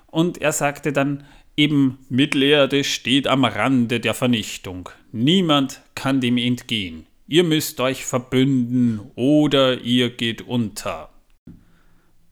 Und 0.06 0.38
er 0.38 0.52
sagte 0.52 0.92
dann 0.92 1.24
eben, 1.56 1.98
Mittelerde 2.08 2.84
steht 2.84 3.26
am 3.26 3.44
Rande 3.44 4.00
der 4.00 4.14
Vernichtung. 4.14 4.88
Niemand 5.12 5.82
kann 5.94 6.20
dem 6.20 6.38
entgehen. 6.38 7.06
Ihr 7.26 7.44
müsst 7.44 7.80
euch 7.80 8.06
verbünden 8.06 9.00
oder 9.14 9.82
ihr 9.82 10.08
geht 10.10 10.42
unter. 10.42 11.10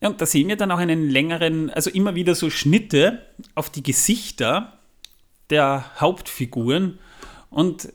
Ja, 0.01 0.09
und 0.09 0.21
da 0.21 0.27
sehen 0.27 0.49
wir 0.49 0.57
dann 0.57 0.71
auch 0.71 0.79
einen 0.79 1.11
längeren, 1.11 1.71
also 1.71 1.91
immer 1.91 2.15
wieder 2.15 2.35
so 2.35 2.49
Schnitte 2.49 3.27
auf 3.55 3.69
die 3.69 3.83
Gesichter 3.83 4.76
der 5.51 5.85
Hauptfiguren. 6.01 6.99
Und 7.51 7.93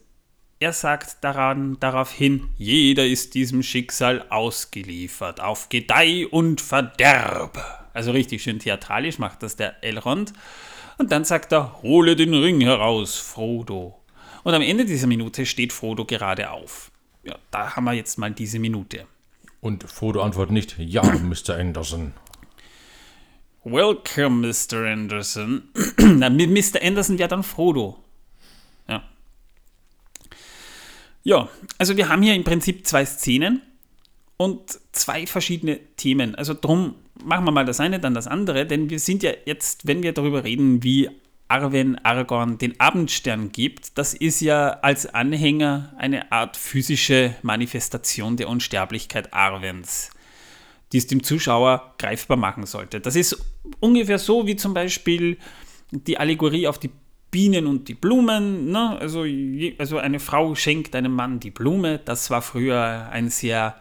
er 0.59 0.73
sagt 0.73 1.23
daran, 1.23 1.77
daraufhin, 1.79 2.49
jeder 2.57 3.05
ist 3.05 3.33
diesem 3.33 3.63
Schicksal 3.63 4.25
ausgeliefert, 4.29 5.39
auf 5.39 5.69
Gedeih 5.69 6.27
und 6.27 6.61
Verderb. 6.61 7.89
Also 7.93 8.11
richtig 8.11 8.43
schön 8.43 8.59
theatralisch 8.59 9.17
macht 9.17 9.43
das 9.43 9.55
der 9.55 9.83
Elrond. 9.83 10.33
Und 10.97 11.11
dann 11.11 11.25
sagt 11.25 11.51
er, 11.51 11.81
hole 11.81 12.15
den 12.15 12.33
Ring 12.33 12.61
heraus, 12.61 13.15
Frodo. 13.15 13.99
Und 14.43 14.53
am 14.53 14.61
Ende 14.61 14.85
dieser 14.85 15.07
Minute 15.07 15.45
steht 15.45 15.73
Frodo 15.73 16.05
gerade 16.05 16.51
auf. 16.51 16.91
Ja, 17.23 17.35
da 17.49 17.75
haben 17.75 17.85
wir 17.85 17.93
jetzt 17.93 18.17
mal 18.17 18.31
diese 18.31 18.59
Minute. 18.59 19.05
Und 19.61 19.83
Frodo 19.89 20.21
antwortet 20.21 20.53
nicht, 20.53 20.75
ja, 20.79 21.03
Mr. 21.03 21.55
Anderson. 21.55 22.13
Welcome, 23.63 24.47
Mr. 24.47 24.85
Anderson. 24.91 25.69
Mr. 25.97 26.81
Anderson 26.81 27.19
wäre 27.19 27.29
dann 27.29 27.43
Frodo. 27.43 28.03
Ja. 28.87 29.03
Ja, 31.23 31.49
also 31.77 31.95
wir 31.95 32.09
haben 32.09 32.23
hier 32.23 32.33
im 32.33 32.43
Prinzip 32.43 32.87
zwei 32.87 33.05
Szenen 33.05 33.61
und 34.37 34.79
zwei 34.91 35.27
verschiedene 35.27 35.79
Themen. 35.95 36.33
Also 36.33 36.55
drum 36.59 36.95
machen 37.23 37.45
wir 37.45 37.51
mal 37.51 37.65
das 37.65 37.79
eine, 37.79 37.99
dann 37.99 38.15
das 38.15 38.25
andere, 38.25 38.65
denn 38.65 38.89
wir 38.89 38.99
sind 38.99 39.21
ja 39.21 39.31
jetzt, 39.45 39.85
wenn 39.85 40.01
wir 40.01 40.13
darüber 40.13 40.43
reden, 40.43 40.81
wie 40.83 41.09
Arwen 41.47 41.97
Aragorn 42.03 42.57
den 42.57 42.79
Abendstern 42.79 43.51
gibt, 43.51 43.97
das 43.97 44.13
ist 44.15 44.39
ja 44.39 44.69
als 44.81 45.05
Anhänger 45.05 45.93
eine 45.97 46.31
Art 46.31 46.57
physische 46.57 47.35
Manifestation 47.43 48.37
der 48.37 48.47
Unsterblichkeit 48.49 49.33
Arwens, 49.33 50.09
die 50.91 50.97
es 50.97 51.07
dem 51.07 51.23
Zuschauer 51.23 51.95
greifbar 51.97 52.37
machen 52.37 52.65
sollte. 52.65 52.99
Das 52.99 53.15
ist 53.15 53.43
ungefähr 53.79 54.19
so 54.19 54.47
wie 54.47 54.55
zum 54.55 54.73
Beispiel 54.73 55.37
die 55.91 56.17
Allegorie 56.17 56.67
auf 56.67 56.79
die 56.79 56.91
Bienen 57.31 57.65
und 57.65 57.87
die 57.87 57.93
Blumen. 57.93 58.71
Ne? 58.71 58.97
Also, 58.99 59.25
also 59.77 59.97
eine 59.97 60.19
Frau 60.19 60.53
schenkt 60.55 60.95
einem 60.95 61.13
Mann 61.13 61.39
die 61.39 61.51
Blume. 61.51 61.99
Das 62.03 62.29
war 62.29 62.41
früher 62.41 63.09
ein 63.09 63.29
sehr 63.29 63.79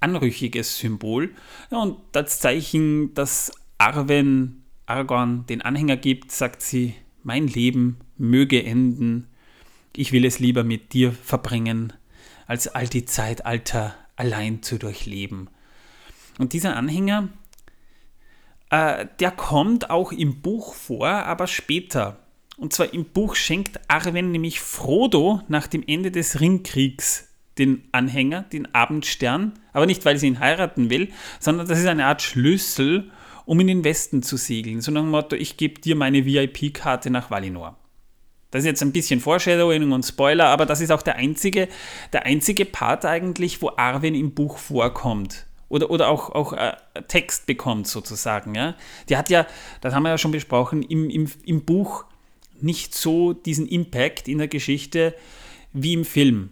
anrüchiges 0.00 0.78
Symbol. 0.78 1.30
Ja, 1.70 1.78
und 1.78 1.96
das 2.12 2.40
Zeichen, 2.40 3.14
dass 3.14 3.52
Arwen 3.78 4.62
Aragorn 4.86 5.46
den 5.46 5.62
Anhänger 5.62 5.96
gibt, 5.96 6.32
sagt 6.32 6.60
sie, 6.60 6.94
mein 7.22 7.46
Leben 7.46 7.98
möge 8.18 8.62
enden. 8.62 9.28
Ich 9.96 10.12
will 10.12 10.24
es 10.24 10.38
lieber 10.38 10.64
mit 10.64 10.92
dir 10.92 11.12
verbringen, 11.12 11.92
als 12.46 12.68
all 12.68 12.88
die 12.88 13.04
Zeitalter 13.04 13.94
allein 14.16 14.62
zu 14.62 14.78
durchleben. 14.78 15.48
Und 16.38 16.52
dieser 16.52 16.76
Anhänger, 16.76 17.28
äh, 18.70 19.06
der 19.20 19.30
kommt 19.30 19.90
auch 19.90 20.12
im 20.12 20.40
Buch 20.40 20.74
vor, 20.74 21.08
aber 21.08 21.46
später. 21.46 22.18
Und 22.56 22.72
zwar 22.72 22.92
im 22.92 23.04
Buch 23.04 23.34
schenkt 23.34 23.80
Arwen 23.88 24.30
nämlich 24.30 24.60
Frodo 24.60 25.42
nach 25.48 25.66
dem 25.66 25.82
Ende 25.86 26.10
des 26.10 26.40
Ringkriegs 26.40 27.28
den 27.58 27.84
Anhänger, 27.92 28.42
den 28.42 28.74
Abendstern, 28.74 29.52
aber 29.72 29.86
nicht, 29.86 30.04
weil 30.04 30.16
sie 30.16 30.26
ihn 30.26 30.40
heiraten 30.40 30.90
will, 30.90 31.10
sondern 31.38 31.68
das 31.68 31.78
ist 31.78 31.86
eine 31.86 32.06
Art 32.06 32.22
Schlüssel, 32.22 33.10
um 33.44 33.60
in 33.60 33.66
den 33.66 33.84
Westen 33.84 34.22
zu 34.22 34.36
segeln. 34.36 34.80
So 34.80 34.90
nach 34.92 35.02
dem 35.02 35.10
Motto, 35.10 35.36
ich 35.36 35.56
gebe 35.56 35.80
dir 35.80 35.96
meine 35.96 36.24
VIP-Karte 36.24 37.10
nach 37.10 37.30
Valinor. 37.30 37.76
Das 38.50 38.60
ist 38.60 38.66
jetzt 38.66 38.82
ein 38.82 38.92
bisschen 38.92 39.20
Foreshadowing 39.20 39.92
und 39.92 40.04
Spoiler, 40.04 40.46
aber 40.46 40.66
das 40.66 40.80
ist 40.80 40.92
auch 40.92 41.02
der 41.02 41.16
einzige, 41.16 41.68
der 42.12 42.26
einzige 42.26 42.64
Part 42.64 43.04
eigentlich, 43.04 43.60
wo 43.62 43.70
Arwen 43.76 44.14
im 44.14 44.34
Buch 44.34 44.58
vorkommt. 44.58 45.46
Oder, 45.72 45.90
oder 45.90 46.08
auch, 46.08 46.28
auch 46.30 46.52
äh, 46.52 46.76
Text 47.08 47.46
bekommt 47.46 47.86
sozusagen. 47.86 48.54
Ja? 48.54 48.74
Die 49.08 49.16
hat 49.16 49.30
ja, 49.30 49.46
das 49.80 49.94
haben 49.94 50.02
wir 50.02 50.10
ja 50.10 50.18
schon 50.18 50.30
besprochen, 50.30 50.82
im, 50.82 51.08
im, 51.08 51.26
im 51.46 51.64
Buch 51.64 52.04
nicht 52.60 52.94
so 52.94 53.32
diesen 53.32 53.66
Impact 53.66 54.28
in 54.28 54.36
der 54.36 54.48
Geschichte 54.48 55.14
wie 55.72 55.94
im 55.94 56.04
Film. 56.04 56.50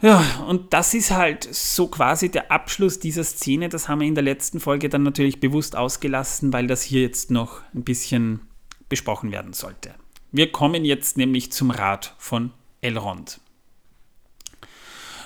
Ja, 0.00 0.44
und 0.46 0.72
das 0.72 0.94
ist 0.94 1.10
halt 1.10 1.42
so 1.52 1.88
quasi 1.88 2.30
der 2.30 2.52
Abschluss 2.52 3.00
dieser 3.00 3.24
Szene. 3.24 3.68
Das 3.68 3.88
haben 3.88 4.00
wir 4.00 4.06
in 4.06 4.14
der 4.14 4.22
letzten 4.22 4.60
Folge 4.60 4.88
dann 4.88 5.02
natürlich 5.02 5.40
bewusst 5.40 5.74
ausgelassen, 5.74 6.52
weil 6.52 6.68
das 6.68 6.82
hier 6.82 7.02
jetzt 7.02 7.32
noch 7.32 7.62
ein 7.74 7.82
bisschen 7.82 8.42
besprochen 8.88 9.32
werden 9.32 9.54
sollte. 9.54 9.94
Wir 10.30 10.52
kommen 10.52 10.84
jetzt 10.84 11.16
nämlich 11.16 11.50
zum 11.50 11.72
Rat 11.72 12.14
von 12.18 12.52
Elrond. 12.80 13.40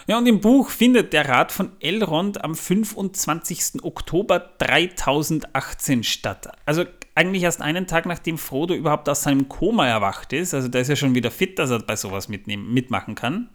Ja, 0.09 0.17
und 0.17 0.27
im 0.27 0.41
Buch 0.41 0.71
findet 0.71 1.13
der 1.13 1.29
Rat 1.29 1.53
von 1.53 1.71
Elrond 1.81 2.43
am 2.43 2.55
25. 2.55 3.85
Oktober 3.85 4.39
3018 4.57 6.03
statt. 6.03 6.51
Also 6.65 6.87
eigentlich 7.15 7.43
erst 7.43 7.61
einen 7.61 7.87
Tag 7.87 8.07
nachdem 8.07 8.39
Frodo 8.39 8.73
überhaupt 8.73 9.07
aus 9.11 9.25
seinem 9.25 9.51
Koma 9.51 9.87
erwacht 9.87 10.33
ist. 10.33 10.55
Also 10.55 10.69
der 10.69 10.81
ist 10.81 10.89
ja 10.89 10.97
schon 10.97 11.15
wieder 11.15 11.31
fit, 11.31 11.59
dass 11.59 11.69
er 11.69 11.81
bei 11.81 11.95
sowas 11.95 12.31
mitnehmen, 12.31 12.73
mitmachen 12.73 13.17
kann. 13.17 13.51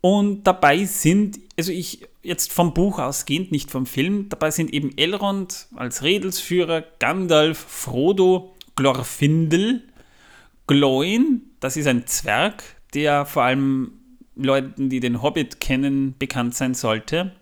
Und 0.00 0.44
dabei 0.44 0.84
sind, 0.84 1.40
also 1.58 1.72
ich 1.72 2.06
jetzt 2.22 2.52
vom 2.52 2.72
Buch 2.72 3.00
ausgehend, 3.00 3.50
nicht 3.50 3.72
vom 3.72 3.84
Film, 3.84 4.28
dabei 4.28 4.52
sind 4.52 4.72
eben 4.72 4.96
Elrond 4.96 5.66
als 5.74 6.04
Redelsführer, 6.04 6.84
Gandalf, 7.00 7.58
Frodo, 7.58 8.54
Glorfindel, 8.76 9.82
Gloin, 10.68 11.50
das 11.58 11.76
ist 11.76 11.88
ein 11.88 12.06
Zwerg, 12.06 12.62
der 12.94 13.26
vor 13.26 13.42
allem 13.42 14.05
Leuten, 14.36 14.88
die 14.90 15.00
den 15.00 15.22
Hobbit 15.22 15.60
kennen, 15.60 16.14
bekannt 16.18 16.54
sein 16.54 16.74
sollte. 16.74 17.32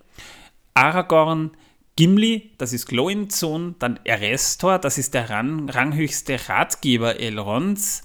Aragorn, 0.74 1.50
Gimli, 1.96 2.50
das 2.58 2.72
ist 2.72 2.86
Gloins 2.86 3.38
Sohn, 3.38 3.76
dann 3.78 4.00
Erestor, 4.04 4.78
das 4.78 4.98
ist 4.98 5.14
der 5.14 5.30
rang, 5.30 5.68
ranghöchste 5.68 6.38
Ratgeber 6.48 7.20
Elronds, 7.20 8.02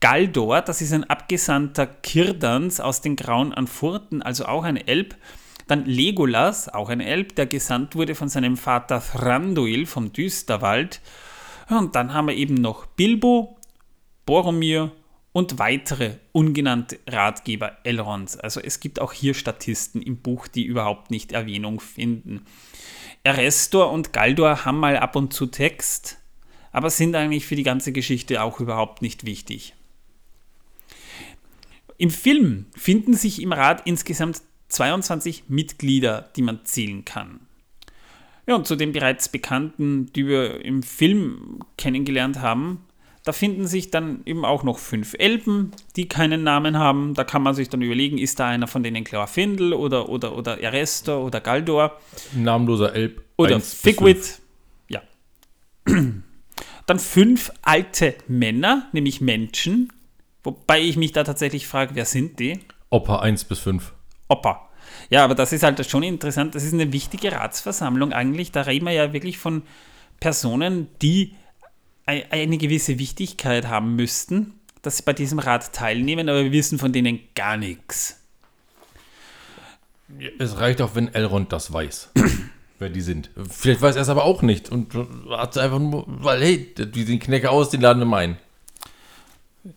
Galdor, 0.00 0.62
das 0.62 0.80
ist 0.80 0.92
ein 0.92 1.04
Abgesandter 1.04 1.86
Kirdans 1.86 2.80
aus 2.80 3.00
den 3.00 3.16
Grauen 3.16 3.52
Anfurten, 3.52 4.22
also 4.22 4.46
auch 4.46 4.62
ein 4.62 4.76
Elb. 4.76 5.16
Dann 5.66 5.84
Legolas, 5.84 6.68
auch 6.68 6.88
ein 6.88 7.00
Elb, 7.00 7.34
der 7.34 7.46
gesandt 7.46 7.96
wurde 7.96 8.14
von 8.14 8.28
seinem 8.28 8.56
Vater 8.56 9.02
Thranduil 9.02 9.86
vom 9.86 10.12
Düsterwald. 10.12 11.00
Und 11.68 11.94
dann 11.94 12.14
haben 12.14 12.28
wir 12.28 12.34
eben 12.34 12.54
noch 12.54 12.86
Bilbo, 12.86 13.58
Boromir 14.24 14.92
und 15.38 15.60
weitere 15.60 16.16
ungenannte 16.32 16.98
Ratgeber 17.06 17.76
Elrons. 17.84 18.36
Also 18.36 18.58
es 18.58 18.80
gibt 18.80 19.00
auch 19.00 19.12
hier 19.12 19.34
Statisten 19.34 20.02
im 20.02 20.16
Buch, 20.16 20.48
die 20.48 20.64
überhaupt 20.64 21.12
nicht 21.12 21.30
Erwähnung 21.30 21.78
finden. 21.78 22.44
Erestor 23.22 23.92
und 23.92 24.12
Galdor 24.12 24.64
haben 24.64 24.80
mal 24.80 24.96
ab 24.96 25.14
und 25.14 25.32
zu 25.32 25.46
Text, 25.46 26.18
aber 26.72 26.90
sind 26.90 27.14
eigentlich 27.14 27.46
für 27.46 27.54
die 27.54 27.62
ganze 27.62 27.92
Geschichte 27.92 28.42
auch 28.42 28.58
überhaupt 28.58 29.00
nicht 29.00 29.26
wichtig. 29.26 29.76
Im 31.98 32.10
Film 32.10 32.66
finden 32.76 33.14
sich 33.14 33.40
im 33.40 33.52
Rat 33.52 33.82
insgesamt 33.84 34.42
22 34.70 35.44
Mitglieder, 35.46 36.30
die 36.34 36.42
man 36.42 36.64
zählen 36.64 37.04
kann. 37.04 37.38
Ja, 38.48 38.56
und 38.56 38.66
zu 38.66 38.74
den 38.74 38.90
bereits 38.90 39.28
bekannten, 39.28 40.12
die 40.14 40.26
wir 40.26 40.64
im 40.64 40.82
Film 40.82 41.60
kennengelernt 41.76 42.40
haben, 42.40 42.87
da 43.28 43.32
finden 43.32 43.66
sich 43.66 43.90
dann 43.90 44.22
eben 44.24 44.44
auch 44.44 44.62
noch 44.62 44.78
fünf 44.78 45.14
Elben, 45.18 45.72
die 45.96 46.08
keinen 46.08 46.42
Namen 46.42 46.78
haben. 46.78 47.14
Da 47.14 47.24
kann 47.24 47.42
man 47.42 47.54
sich 47.54 47.68
dann 47.68 47.82
überlegen, 47.82 48.18
ist 48.18 48.40
da 48.40 48.48
einer 48.48 48.66
von 48.66 48.82
denen 48.82 49.04
Glorfindel 49.04 49.72
oder, 49.72 50.08
oder, 50.08 50.36
oder 50.36 50.60
Erestor 50.60 51.24
oder 51.24 51.40
Galdor? 51.40 51.98
Namenloser 52.34 52.94
Elb. 52.94 53.22
Oder 53.36 53.60
Figwit. 53.60 54.40
Ja. 54.88 55.02
Dann 56.86 56.98
fünf 56.98 57.52
alte 57.60 58.14
Männer, 58.26 58.88
nämlich 58.92 59.20
Menschen, 59.20 59.92
Wobei 60.48 60.80
ich 60.80 60.96
mich 60.96 61.12
da 61.12 61.24
tatsächlich 61.24 61.66
frage, 61.66 61.94
wer 61.94 62.06
sind 62.06 62.38
die? 62.38 62.60
Opa 62.88 63.18
1 63.18 63.44
bis 63.44 63.58
5. 63.58 63.92
Opa. 64.28 64.70
Ja, 65.10 65.24
aber 65.24 65.34
das 65.34 65.52
ist 65.52 65.62
halt 65.62 65.84
schon 65.86 66.02
interessant. 66.02 66.54
Das 66.54 66.64
ist 66.64 66.72
eine 66.72 66.90
wichtige 66.90 67.32
Ratsversammlung 67.32 68.14
eigentlich. 68.14 68.50
Da 68.50 68.62
reden 68.62 68.86
wir 68.86 68.92
ja 68.92 69.12
wirklich 69.12 69.36
von 69.36 69.62
Personen, 70.20 70.88
die 71.02 71.34
eine 72.08 72.58
gewisse 72.58 72.98
Wichtigkeit 72.98 73.68
haben 73.68 73.94
müssten, 73.94 74.54
dass 74.82 74.96
sie 74.96 75.02
bei 75.02 75.12
diesem 75.12 75.38
Rat 75.38 75.72
teilnehmen, 75.72 76.28
aber 76.28 76.44
wir 76.44 76.52
wissen 76.52 76.78
von 76.78 76.92
denen 76.92 77.20
gar 77.34 77.56
nichts. 77.56 78.20
Es 80.38 80.58
reicht 80.58 80.80
auch, 80.80 80.94
wenn 80.94 81.12
Elrond 81.12 81.52
das 81.52 81.72
weiß, 81.72 82.12
wer 82.78 82.88
die 82.88 83.02
sind. 83.02 83.28
Vielleicht 83.50 83.82
weiß 83.82 83.96
er 83.96 84.02
es 84.02 84.08
aber 84.08 84.24
auch 84.24 84.40
nicht 84.40 84.70
und 84.70 84.94
hat 85.30 85.58
einfach 85.58 85.78
nur, 85.78 86.04
weil, 86.06 86.40
hey, 86.42 86.74
die 86.74 87.02
sehen 87.02 87.18
Knecke 87.18 87.50
aus, 87.50 87.68
die 87.68 87.76
laden 87.76 88.08
wir 88.08 88.16
ein. 88.16 88.38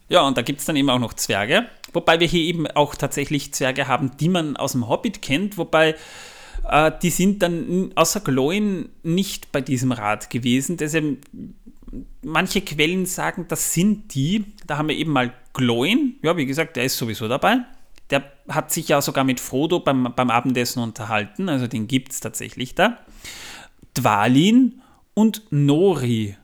Ja, 0.07 0.21
und 0.21 0.37
da 0.37 0.41
gibt 0.41 0.61
es 0.61 0.65
dann 0.65 0.77
eben 0.77 0.89
auch 0.89 0.99
noch 0.99 1.13
Zwerge. 1.13 1.67
Wobei 1.91 2.21
wir 2.21 2.27
hier 2.27 2.43
eben 2.43 2.67
auch 2.67 2.95
tatsächlich 2.95 3.53
Zwerge 3.53 3.87
haben, 3.87 4.15
die 4.17 4.29
man 4.29 4.55
aus 4.55 4.71
dem 4.71 4.87
Hobbit 4.87 5.21
kennt, 5.21 5.57
wobei 5.57 5.95
äh, 6.69 6.91
die 7.01 7.09
sind 7.09 7.43
dann 7.43 7.91
außer 7.95 8.21
Gloin 8.21 8.89
nicht 9.03 9.51
bei 9.51 9.59
diesem 9.59 9.91
Rat 9.91 10.29
gewesen. 10.29 10.77
Deshalb, 10.77 11.17
manche 12.23 12.61
Quellen 12.61 13.05
sagen, 13.05 13.45
das 13.47 13.73
sind 13.73 14.13
die. 14.15 14.45
Da 14.67 14.77
haben 14.77 14.89
wir 14.89 14.95
eben 14.95 15.11
mal 15.11 15.33
Gloin. 15.53 16.15
Ja, 16.23 16.37
wie 16.37 16.45
gesagt, 16.45 16.75
der 16.77 16.85
ist 16.85 16.97
sowieso 16.97 17.27
dabei. 17.27 17.57
Der 18.09 18.23
hat 18.49 18.71
sich 18.71 18.87
ja 18.89 19.01
sogar 19.01 19.23
mit 19.23 19.39
Frodo 19.39 19.79
beim, 19.79 20.13
beim 20.15 20.29
Abendessen 20.29 20.81
unterhalten, 20.83 21.47
also 21.49 21.67
den 21.67 21.87
gibt 21.87 22.11
es 22.11 22.19
tatsächlich 22.19 22.75
da. 22.75 22.97
Dwalin 23.93 24.81
und 25.13 25.43
Nori. 25.51 26.35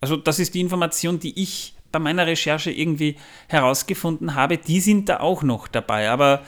Also 0.00 0.16
das 0.16 0.38
ist 0.38 0.54
die 0.54 0.60
Information, 0.60 1.18
die 1.18 1.40
ich 1.40 1.74
bei 1.92 1.98
meiner 1.98 2.26
Recherche 2.26 2.70
irgendwie 2.70 3.16
herausgefunden 3.48 4.34
habe, 4.34 4.58
die 4.58 4.80
sind 4.80 5.08
da 5.08 5.20
auch 5.20 5.42
noch 5.42 5.68
dabei. 5.68 6.10
Aber 6.10 6.42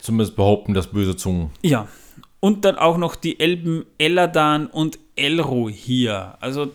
Zumindest 0.00 0.36
behaupten 0.36 0.74
das 0.74 0.88
böse 0.88 1.16
Zungen. 1.16 1.50
ja, 1.62 1.88
und 2.40 2.64
dann 2.64 2.76
auch 2.76 2.96
noch 2.96 3.16
die 3.16 3.38
Elben 3.38 3.84
Eladan 3.98 4.66
und 4.66 4.98
Elro 5.14 5.68
hier. 5.68 6.38
Also 6.40 6.72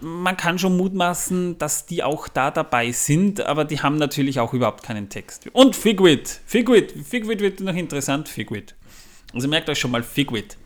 man 0.00 0.36
kann 0.36 0.58
schon 0.58 0.76
mutmaßen, 0.76 1.58
dass 1.58 1.86
die 1.86 2.02
auch 2.02 2.28
da 2.28 2.50
dabei 2.50 2.92
sind, 2.92 3.40
aber 3.40 3.64
die 3.64 3.80
haben 3.80 3.96
natürlich 3.96 4.40
auch 4.40 4.52
überhaupt 4.54 4.82
keinen 4.82 5.08
Text. 5.08 5.48
Und 5.52 5.76
Figwit. 5.76 6.40
Figwit. 6.46 6.92
Figwit 7.08 7.40
wird 7.40 7.60
noch 7.60 7.74
interessant, 7.74 8.28
Figwit. 8.28 8.74
Also 9.32 9.48
merkt 9.48 9.68
euch 9.68 9.78
schon 9.78 9.90
mal 9.90 10.02
Figwit. 10.02 10.56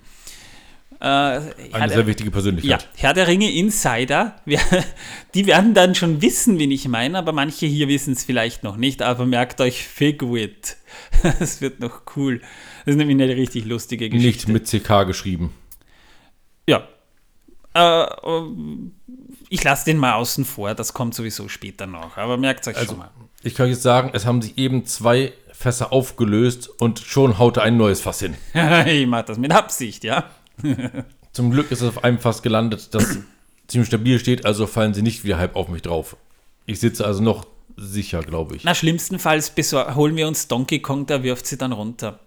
Äh, 0.99 1.05
Eine 1.05 1.53
Herr 1.73 1.89
sehr 1.89 1.97
der- 1.99 2.07
wichtige 2.07 2.31
ja, 2.31 2.33
Persönlichkeit. 2.33 2.89
Herr 2.97 3.13
der 3.13 3.29
Ringe 3.29 3.53
Insider, 3.53 4.37
wir, 4.47 4.59
die 5.35 5.47
werden 5.47 5.75
dann 5.75 5.95
schon 5.95 6.23
wissen, 6.23 6.59
wen 6.59 6.71
ich 6.71 6.89
meine, 6.89 7.19
aber 7.19 7.33
manche 7.33 7.67
hier 7.67 7.89
wissen 7.89 8.15
es 8.15 8.25
vielleicht 8.25 8.63
noch 8.63 8.77
nicht. 8.79 9.03
Aber 9.03 9.27
merkt 9.27 9.61
euch 9.61 9.87
Figwit. 9.87 10.77
Das 11.39 11.61
wird 11.61 11.81
noch 11.81 12.03
cool. 12.17 12.41
Das 12.85 12.93
ist 12.95 12.97
nämlich 12.97 13.15
eine 13.21 13.37
richtig 13.37 13.65
lustige 13.67 14.09
Geschichte. 14.09 14.51
Nicht 14.53 14.73
mit 14.73 14.83
CK 14.85 15.05
geschrieben. 15.07 15.53
Ja. 16.69 16.89
Äh, 17.77 18.07
ich 19.49 19.63
lasse 19.63 19.85
den 19.85 19.99
mal 19.99 20.15
außen 20.15 20.45
vor, 20.45 20.75
das 20.75 20.93
kommt 20.93 21.15
sowieso 21.15 21.49
später 21.49 21.87
noch. 21.87 22.17
Aber 22.17 22.37
merkt 22.37 22.67
euch 22.69 22.77
Also, 22.77 22.91
schon 22.91 22.99
mal. 22.99 23.11
ich 23.43 23.55
kann 23.55 23.69
jetzt 23.69 23.83
sagen, 23.83 24.11
es 24.13 24.27
haben 24.27 24.43
sich 24.43 24.59
eben 24.59 24.87
zwei 24.87 25.33
Fässer 25.53 25.93
aufgelöst 25.93 26.69
und 26.81 26.99
schon 26.99 27.39
haut 27.39 27.57
er 27.59 27.63
ein 27.63 27.77
neues 27.77 28.01
Fass 28.01 28.21
hin. 28.21 28.35
ich 28.87 29.07
mache 29.07 29.25
das 29.25 29.39
mit 29.39 29.53
Absicht, 29.53 30.05
ja. 30.05 30.25
Zum 31.33 31.51
Glück 31.51 31.71
ist 31.71 31.83
es 31.83 31.89
auf 31.89 32.05
einem 32.05 32.19
Fass 32.19 32.43
gelandet, 32.43 32.95
das 32.95 33.19
ziemlich 33.69 33.89
stabil 33.89 34.19
steht, 34.19 34.47
also 34.47 34.67
fallen 34.67 34.95
sie 34.95 35.03
nicht 35.03 35.25
wieder 35.25 35.39
halb 35.39 35.55
auf 35.55 35.69
mich 35.69 35.83
drauf. 35.83 36.17
Ich 36.67 36.81
sitze 36.81 37.05
also 37.07 37.23
noch 37.23 37.47
sicher, 37.77 38.23
glaube 38.23 38.57
ich. 38.57 38.65
Na, 38.65 38.75
schlimmstenfalls 38.75 39.53
holen 39.95 40.17
wir 40.17 40.27
uns 40.29 40.49
Donkey 40.49 40.81
Kong, 40.81 41.07
der 41.07 41.23
wirft 41.23 41.47
sie 41.47 41.59
dann 41.59 41.73
runter. 41.73 42.21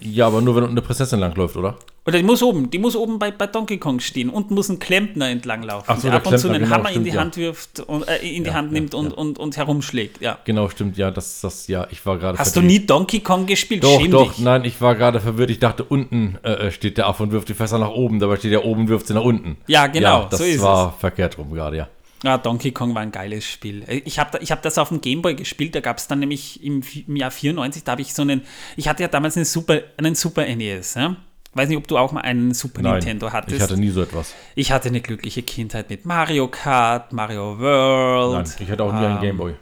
Ja, 0.00 0.26
aber 0.26 0.40
nur 0.40 0.56
wenn 0.56 0.64
unten 0.64 0.74
eine 0.76 0.82
Prinzessin 0.82 1.20
langläuft, 1.20 1.56
oder? 1.56 1.76
Oder 2.06 2.18
die 2.18 2.24
muss 2.24 2.42
oben, 2.42 2.68
die 2.70 2.78
muss 2.78 2.96
oben 2.96 3.18
bei, 3.18 3.30
bei 3.30 3.46
Donkey 3.46 3.78
Kong 3.78 3.98
stehen. 4.00 4.28
Unten 4.28 4.52
muss 4.54 4.68
ein 4.68 4.78
Klempner 4.78 5.30
entlanglaufen, 5.30 5.96
so, 5.96 6.02
der 6.02 6.10
der 6.10 6.20
ab 6.20 6.26
und 6.26 6.38
zu 6.38 6.48
einen 6.50 6.64
genau, 6.64 6.74
Hammer 6.76 6.88
in 6.90 6.92
stimmt, 6.96 7.06
die 7.06 7.10
ja. 7.12 7.20
Hand 7.20 7.36
wirft 7.38 7.80
und 7.80 8.06
äh, 8.06 8.16
in 8.18 8.44
die 8.44 8.50
Ja, 8.50 8.54
Hand 8.56 8.72
ja, 8.72 8.78
nimmt 8.78 8.94
und, 8.94 9.10
ja. 9.12 9.16
Und, 9.16 9.38
und 9.38 9.56
herumschlägt. 9.56 10.20
Ja. 10.20 10.38
Genau, 10.44 10.68
stimmt, 10.68 10.98
ja, 10.98 11.10
das, 11.10 11.40
das, 11.40 11.66
ja, 11.66 11.86
ich 11.90 12.04
war 12.04 12.18
gerade 12.18 12.36
Hast 12.38 12.56
du 12.56 12.60
verwirrt. 12.60 12.80
nie 12.82 12.86
Donkey 12.86 13.20
Kong 13.20 13.46
gespielt? 13.46 13.84
Doch, 13.84 14.00
Schäm 14.00 14.10
doch, 14.10 14.34
dich. 14.34 14.38
nein, 14.44 14.64
ich 14.66 14.80
war 14.82 14.94
gerade 14.96 15.18
verwirrt. 15.20 15.48
Ich 15.50 15.60
dachte, 15.60 15.82
unten 15.84 16.36
äh, 16.42 16.70
steht 16.70 16.98
der 16.98 17.06
Affe 17.06 17.22
und 17.22 17.32
wirft 17.32 17.48
die 17.48 17.54
Fässer 17.54 17.78
nach 17.78 17.90
oben. 17.90 18.18
Dabei 18.20 18.36
steht 18.36 18.52
der 18.52 18.66
oben, 18.66 18.88
wirft 18.88 19.06
sie 19.06 19.14
nach 19.14 19.24
unten. 19.24 19.56
Ja, 19.66 19.86
genau, 19.86 20.22
Ja, 20.22 20.28
das 20.30 20.40
so 20.40 20.44
ist 20.44 20.60
war 20.60 20.92
verkehrt 20.98 21.38
rum 21.38 21.52
gerade, 21.54 21.76
ja. 21.78 21.88
Ja, 22.22 22.36
Donkey 22.38 22.72
Kong 22.72 22.94
war 22.94 23.02
ein 23.02 23.12
geiles 23.12 23.44
Spiel. 23.46 23.82
Äh, 23.86 24.02
Ich 24.04 24.18
habe 24.18 24.38
ich 24.42 24.52
hab 24.52 24.60
das 24.62 24.76
auf 24.76 24.90
dem 24.90 25.00
Gameboy 25.00 25.34
gespielt, 25.36 25.74
da 25.74 25.80
gab 25.80 25.96
es 25.98 26.06
dann 26.06 26.18
nämlich 26.20 26.62
im, 26.62 26.82
im 27.06 27.16
Jahr 27.16 27.30
94, 27.30 27.82
da 27.84 27.92
habe 27.92 28.02
ich 28.02 28.12
so 28.12 28.20
einen, 28.22 28.42
ich 28.76 28.88
hatte 28.88 29.02
ja 29.02 29.08
damals 29.08 29.36
einen 29.36 29.44
Super, 29.46 29.80
einen 29.96 30.14
Super 30.14 30.44
NES, 30.54 30.94
ja? 30.96 31.16
Weiß 31.54 31.68
nicht, 31.68 31.78
ob 31.78 31.86
du 31.86 31.96
auch 31.96 32.12
mal 32.12 32.22
einen 32.22 32.52
Super 32.52 32.82
Nein, 32.82 32.94
Nintendo 32.94 33.32
hattest. 33.32 33.56
ich 33.56 33.62
hatte 33.62 33.76
nie 33.76 33.90
so 33.90 34.02
etwas. 34.02 34.34
Ich 34.54 34.72
hatte 34.72 34.88
eine 34.88 35.00
glückliche 35.00 35.42
Kindheit 35.42 35.88
mit 35.88 36.04
Mario 36.04 36.48
Kart, 36.48 37.12
Mario 37.12 37.58
World. 37.58 38.46
Nein, 38.46 38.56
ich 38.60 38.70
hatte 38.70 38.84
auch 38.84 38.92
nie 38.92 39.04
einen 39.04 39.16
ähm, 39.16 39.22
Gameboy. 39.22 39.54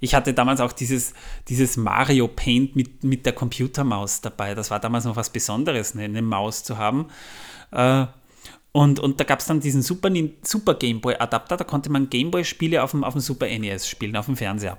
Ich 0.00 0.14
hatte 0.14 0.34
damals 0.34 0.60
auch 0.60 0.72
dieses, 0.72 1.14
dieses 1.48 1.76
Mario 1.76 2.28
Paint 2.28 2.76
mit, 2.76 3.04
mit 3.04 3.26
der 3.26 3.32
Computermaus 3.32 4.20
dabei. 4.20 4.54
Das 4.54 4.70
war 4.70 4.78
damals 4.78 5.04
noch 5.06 5.16
was 5.16 5.30
Besonderes, 5.30 5.94
eine, 5.94 6.04
eine 6.04 6.22
Maus 6.22 6.62
zu 6.62 6.78
haben. 6.78 7.06
Äh, 7.72 8.06
und, 8.72 8.98
und 8.98 9.20
da 9.20 9.24
gab 9.24 9.38
es 9.38 9.46
dann 9.46 9.60
diesen 9.60 9.82
Super, 9.82 10.10
Super 10.42 10.74
Game 10.74 11.00
Boy 11.00 11.14
Adapter, 11.16 11.56
da 11.56 11.64
konnte 11.64 11.90
man 11.90 12.10
Gameboy-Spiele 12.10 12.82
auf 12.82 12.90
dem, 12.90 13.04
auf 13.04 13.14
dem 13.14 13.20
Super 13.20 13.46
NES 13.46 13.88
spielen, 13.88 14.16
auf 14.16 14.26
dem 14.26 14.36
Fernseher. 14.36 14.78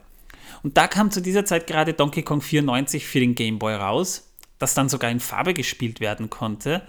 Und 0.64 0.78
da 0.78 0.88
kam 0.88 1.12
zu 1.12 1.22
dieser 1.22 1.46
Zeit 1.46 1.66
gerade 1.66 1.94
Donkey 1.94 2.22
Kong 2.22 2.42
94 2.42 3.06
für 3.06 3.20
den 3.20 3.36
Game 3.36 3.58
Boy 3.58 3.74
raus, 3.76 4.25
das 4.60 4.74
dann 4.74 4.90
sogar 4.90 5.12
in 5.12 5.20
Farbe 5.20 5.54
gespielt 5.54 6.00
werden 6.00 6.30
konnte. 6.30 6.82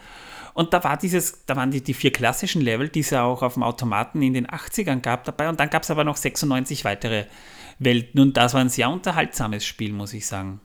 Und 0.54 0.72
da 0.72 0.82
war 0.82 0.96
dieses, 0.96 1.44
da 1.44 1.54
waren 1.56 1.70
die, 1.70 1.82
die 1.82 1.92
vier 1.92 2.12
klassischen 2.12 2.62
Level, 2.62 2.88
die 2.88 3.00
es 3.00 3.10
ja 3.10 3.24
auch 3.24 3.42
auf 3.42 3.54
dem 3.54 3.62
Automaten 3.62 4.22
in 4.22 4.32
den 4.32 4.46
80ern 4.46 5.00
gab, 5.00 5.24
dabei. 5.24 5.48
Und 5.48 5.60
dann 5.60 5.68
gab 5.68 5.82
es 5.82 5.90
aber 5.90 6.04
noch 6.04 6.16
96 6.16 6.84
weitere 6.84 7.26
Welten. 7.78 8.20
Und 8.20 8.36
das 8.36 8.54
war 8.54 8.62
ein 8.62 8.70
sehr 8.70 8.88
unterhaltsames 8.88 9.66
Spiel, 9.66 9.92
muss 9.92 10.14
ich 10.14 10.26
sagen. 10.26 10.60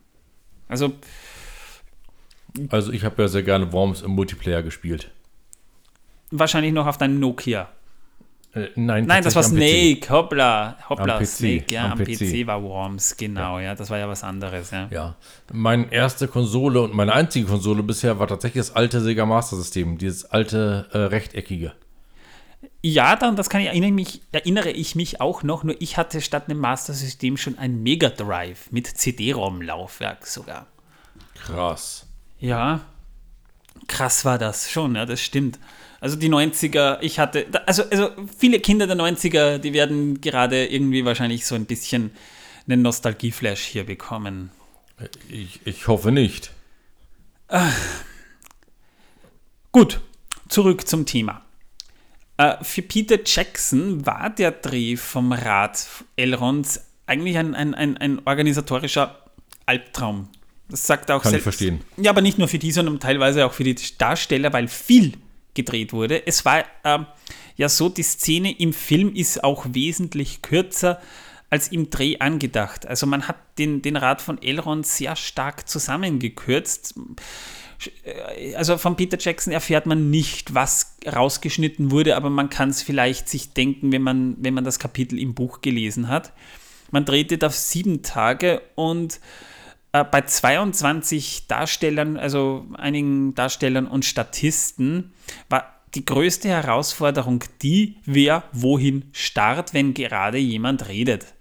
Also, 0.69 0.93
Also 2.69 2.91
ich 2.91 3.03
habe 3.03 3.21
ja 3.21 3.27
sehr 3.27 3.43
gerne 3.43 3.71
Worms 3.73 4.01
im 4.01 4.11
Multiplayer 4.11 4.63
gespielt. 4.63 5.11
wahrscheinlich 6.31 6.71
noch 6.73 6.87
auf 6.87 6.97
deinem 6.97 7.19
Nokia. 7.19 7.69
Äh, 8.53 8.67
nein, 8.75 9.05
Nein, 9.05 9.23
das 9.23 9.35
war. 9.35 9.43
Snake, 9.43 10.09
hoppla, 10.09 10.77
hoppla, 10.89 11.17
Am 11.17 11.25
Snake, 11.25 11.65
ja, 11.69 11.85
am, 11.85 11.91
am 11.93 11.99
PC. 11.99 12.17
PC. 12.17 12.47
war 12.47 12.61
Worms, 12.61 13.15
genau, 13.15 13.59
ja. 13.59 13.75
das 13.75 13.89
war 13.89 13.97
ja 13.97 14.09
was 14.09 14.23
anderes, 14.23 14.71
ja. 14.71 14.87
Ja. 14.91 15.15
Meine 15.53 15.91
erste 15.91 16.27
Konsole 16.27 16.81
und 16.81 16.93
meine 16.93 17.13
einzige 17.13 17.45
Konsole 17.45 17.81
bisher 17.81 18.19
war 18.19 18.27
tatsächlich 18.27 18.65
das 18.65 18.75
alte 18.75 18.99
Sega 18.99 19.25
Master 19.25 19.55
System, 19.55 19.97
dieses 19.97 20.25
alte 20.25 20.87
äh, 20.91 20.97
rechteckige. 20.97 21.73
Ja, 22.83 23.15
dann, 23.15 23.35
das 23.35 23.49
kann 23.49 23.61
ich, 23.61 23.67
erinnere, 23.67 23.91
mich, 23.91 24.21
erinnere 24.31 24.71
ich 24.71 24.95
mich 24.95 25.21
auch 25.21 25.43
noch, 25.43 25.63
nur 25.63 25.75
ich 25.79 25.97
hatte 25.97 26.19
statt 26.19 26.49
einem 26.49 26.59
Master-System 26.59 27.37
schon 27.37 27.57
ein 27.57 27.83
Mega 27.83 28.09
Drive 28.09 28.71
mit 28.71 28.87
CD-ROM-Laufwerk 28.87 30.25
sogar. 30.25 30.65
Krass. 31.35 32.07
Ja, 32.39 32.81
krass 33.87 34.25
war 34.25 34.39
das 34.39 34.71
schon, 34.71 34.95
ja, 34.95 35.05
das 35.05 35.21
stimmt. 35.21 35.59
Also 36.01 36.15
die 36.15 36.29
90er, 36.29 36.97
ich 37.01 37.19
hatte, 37.19 37.45
also, 37.67 37.83
also 37.83 38.09
viele 38.37 38.59
Kinder 38.59 38.87
der 38.87 38.97
90er, 38.97 39.59
die 39.59 39.71
werden 39.71 40.19
gerade 40.19 40.65
irgendwie 40.65 41.05
wahrscheinlich 41.05 41.45
so 41.45 41.53
ein 41.53 41.65
bisschen 41.65 42.11
einen 42.67 42.81
Nostalgie-Flash 42.81 43.61
hier 43.61 43.85
bekommen. 43.85 44.49
Ich, 45.29 45.59
ich 45.63 45.87
hoffe 45.87 46.11
nicht. 46.11 46.51
Gut, 49.71 50.01
zurück 50.49 50.87
zum 50.87 51.05
Thema. 51.05 51.45
Äh, 52.37 52.63
für 52.63 52.81
Peter 52.81 53.19
Jackson 53.23 54.03
war 54.03 54.31
der 54.31 54.51
Dreh 54.51 54.97
vom 54.97 55.31
Rat 55.31 55.87
Elrons 56.15 56.81
eigentlich 57.05 57.37
ein, 57.37 57.53
ein, 57.53 57.75
ein, 57.75 57.97
ein 57.97 58.21
organisatorischer 58.25 59.19
Albtraum. 59.67 60.29
Das 60.67 60.87
sagt 60.87 61.09
er 61.09 61.17
auch 61.17 61.21
Kann 61.21 61.29
ich 61.29 61.43
selbst. 61.43 61.59
verstehen. 61.59 61.81
Ja, 61.97 62.09
aber 62.09 62.21
nicht 62.21 62.39
nur 62.39 62.47
für 62.47 62.57
die, 62.57 62.71
sondern 62.71 62.99
teilweise 62.99 63.45
auch 63.45 63.53
für 63.53 63.63
die 63.63 63.75
Darsteller, 63.99 64.51
weil 64.51 64.67
viel 64.67 65.13
gedreht 65.53 65.93
wurde. 65.93 66.25
Es 66.25 66.45
war 66.45 66.63
ähm, 66.83 67.05
ja 67.55 67.69
so, 67.69 67.89
die 67.89 68.03
Szene 68.03 68.57
im 68.59 68.73
Film 68.73 69.13
ist 69.13 69.43
auch 69.43 69.65
wesentlich 69.71 70.41
kürzer 70.41 71.01
als 71.49 71.67
im 71.67 71.89
Dreh 71.89 72.17
angedacht. 72.19 72.85
Also 72.85 73.05
man 73.05 73.27
hat 73.27 73.35
den, 73.57 73.81
den 73.81 73.97
Rat 73.97 74.21
von 74.21 74.41
Elrond 74.41 74.87
sehr 74.87 75.15
stark 75.15 75.67
zusammengekürzt 75.67 76.95
also 78.55 78.77
von 78.77 78.95
Peter 78.95 79.17
Jackson 79.19 79.53
erfährt 79.53 79.85
man 79.85 80.09
nicht, 80.09 80.53
was 80.53 80.97
rausgeschnitten 81.05 81.91
wurde, 81.91 82.15
aber 82.15 82.29
man 82.29 82.49
kann 82.49 82.69
es 82.69 82.81
vielleicht 82.81 83.29
sich 83.29 83.53
denken, 83.53 83.91
wenn 83.91 84.01
man, 84.01 84.35
wenn 84.39 84.53
man 84.53 84.63
das 84.63 84.79
Kapitel 84.79 85.17
im 85.19 85.33
Buch 85.33 85.61
gelesen 85.61 86.07
hat. 86.07 86.33
Man 86.91 87.05
drehte 87.05 87.37
das 87.37 87.71
sieben 87.71 88.03
Tage 88.03 88.61
und 88.75 89.19
äh, 89.93 90.03
bei 90.03 90.21
22 90.21 91.47
Darstellern, 91.47 92.17
also 92.17 92.65
einigen 92.73 93.35
Darstellern 93.35 93.87
und 93.87 94.05
Statisten, 94.05 95.13
war 95.49 95.65
die 95.95 96.05
größte 96.05 96.47
Herausforderung 96.47 97.43
die, 97.61 97.97
wer 98.05 98.43
wohin 98.53 99.05
starrt, 99.11 99.73
wenn 99.73 99.93
gerade 99.93 100.37
jemand 100.37 100.87
redet. 100.87 101.33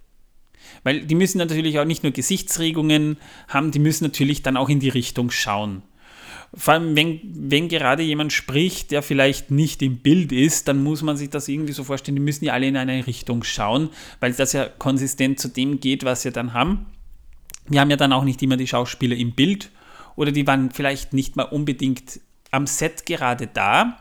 Weil 0.82 1.02
die 1.02 1.14
müssen 1.14 1.38
natürlich 1.38 1.78
auch 1.78 1.84
nicht 1.84 2.02
nur 2.02 2.12
Gesichtsregungen 2.12 3.18
haben, 3.48 3.70
die 3.70 3.78
müssen 3.78 4.04
natürlich 4.04 4.42
dann 4.42 4.56
auch 4.56 4.68
in 4.68 4.80
die 4.80 4.88
Richtung 4.88 5.30
schauen. 5.30 5.82
Vor 6.52 6.74
allem, 6.74 6.96
wenn, 6.96 7.20
wenn 7.22 7.68
gerade 7.68 8.02
jemand 8.02 8.32
spricht, 8.32 8.90
der 8.90 9.02
vielleicht 9.02 9.52
nicht 9.52 9.82
im 9.82 9.98
Bild 9.98 10.32
ist, 10.32 10.66
dann 10.66 10.82
muss 10.82 11.02
man 11.02 11.16
sich 11.16 11.30
das 11.30 11.46
irgendwie 11.46 11.72
so 11.72 11.84
vorstellen, 11.84 12.16
die 12.16 12.22
müssen 12.22 12.44
ja 12.44 12.54
alle 12.54 12.66
in 12.66 12.76
eine 12.76 13.06
Richtung 13.06 13.44
schauen, 13.44 13.90
weil 14.18 14.32
das 14.32 14.52
ja 14.52 14.66
konsistent 14.66 15.38
zu 15.38 15.48
dem 15.48 15.78
geht, 15.78 16.04
was 16.04 16.24
wir 16.24 16.32
dann 16.32 16.52
haben. 16.52 16.86
Wir 17.68 17.80
haben 17.80 17.90
ja 17.90 17.96
dann 17.96 18.12
auch 18.12 18.24
nicht 18.24 18.42
immer 18.42 18.56
die 18.56 18.66
Schauspieler 18.66 19.16
im 19.16 19.32
Bild 19.32 19.70
oder 20.16 20.32
die 20.32 20.46
waren 20.46 20.70
vielleicht 20.70 21.12
nicht 21.12 21.36
mal 21.36 21.44
unbedingt 21.44 22.20
am 22.50 22.66
Set 22.66 23.06
gerade 23.06 23.46
da. 23.46 23.96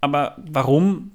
Aber 0.00 0.36
warum, 0.50 1.12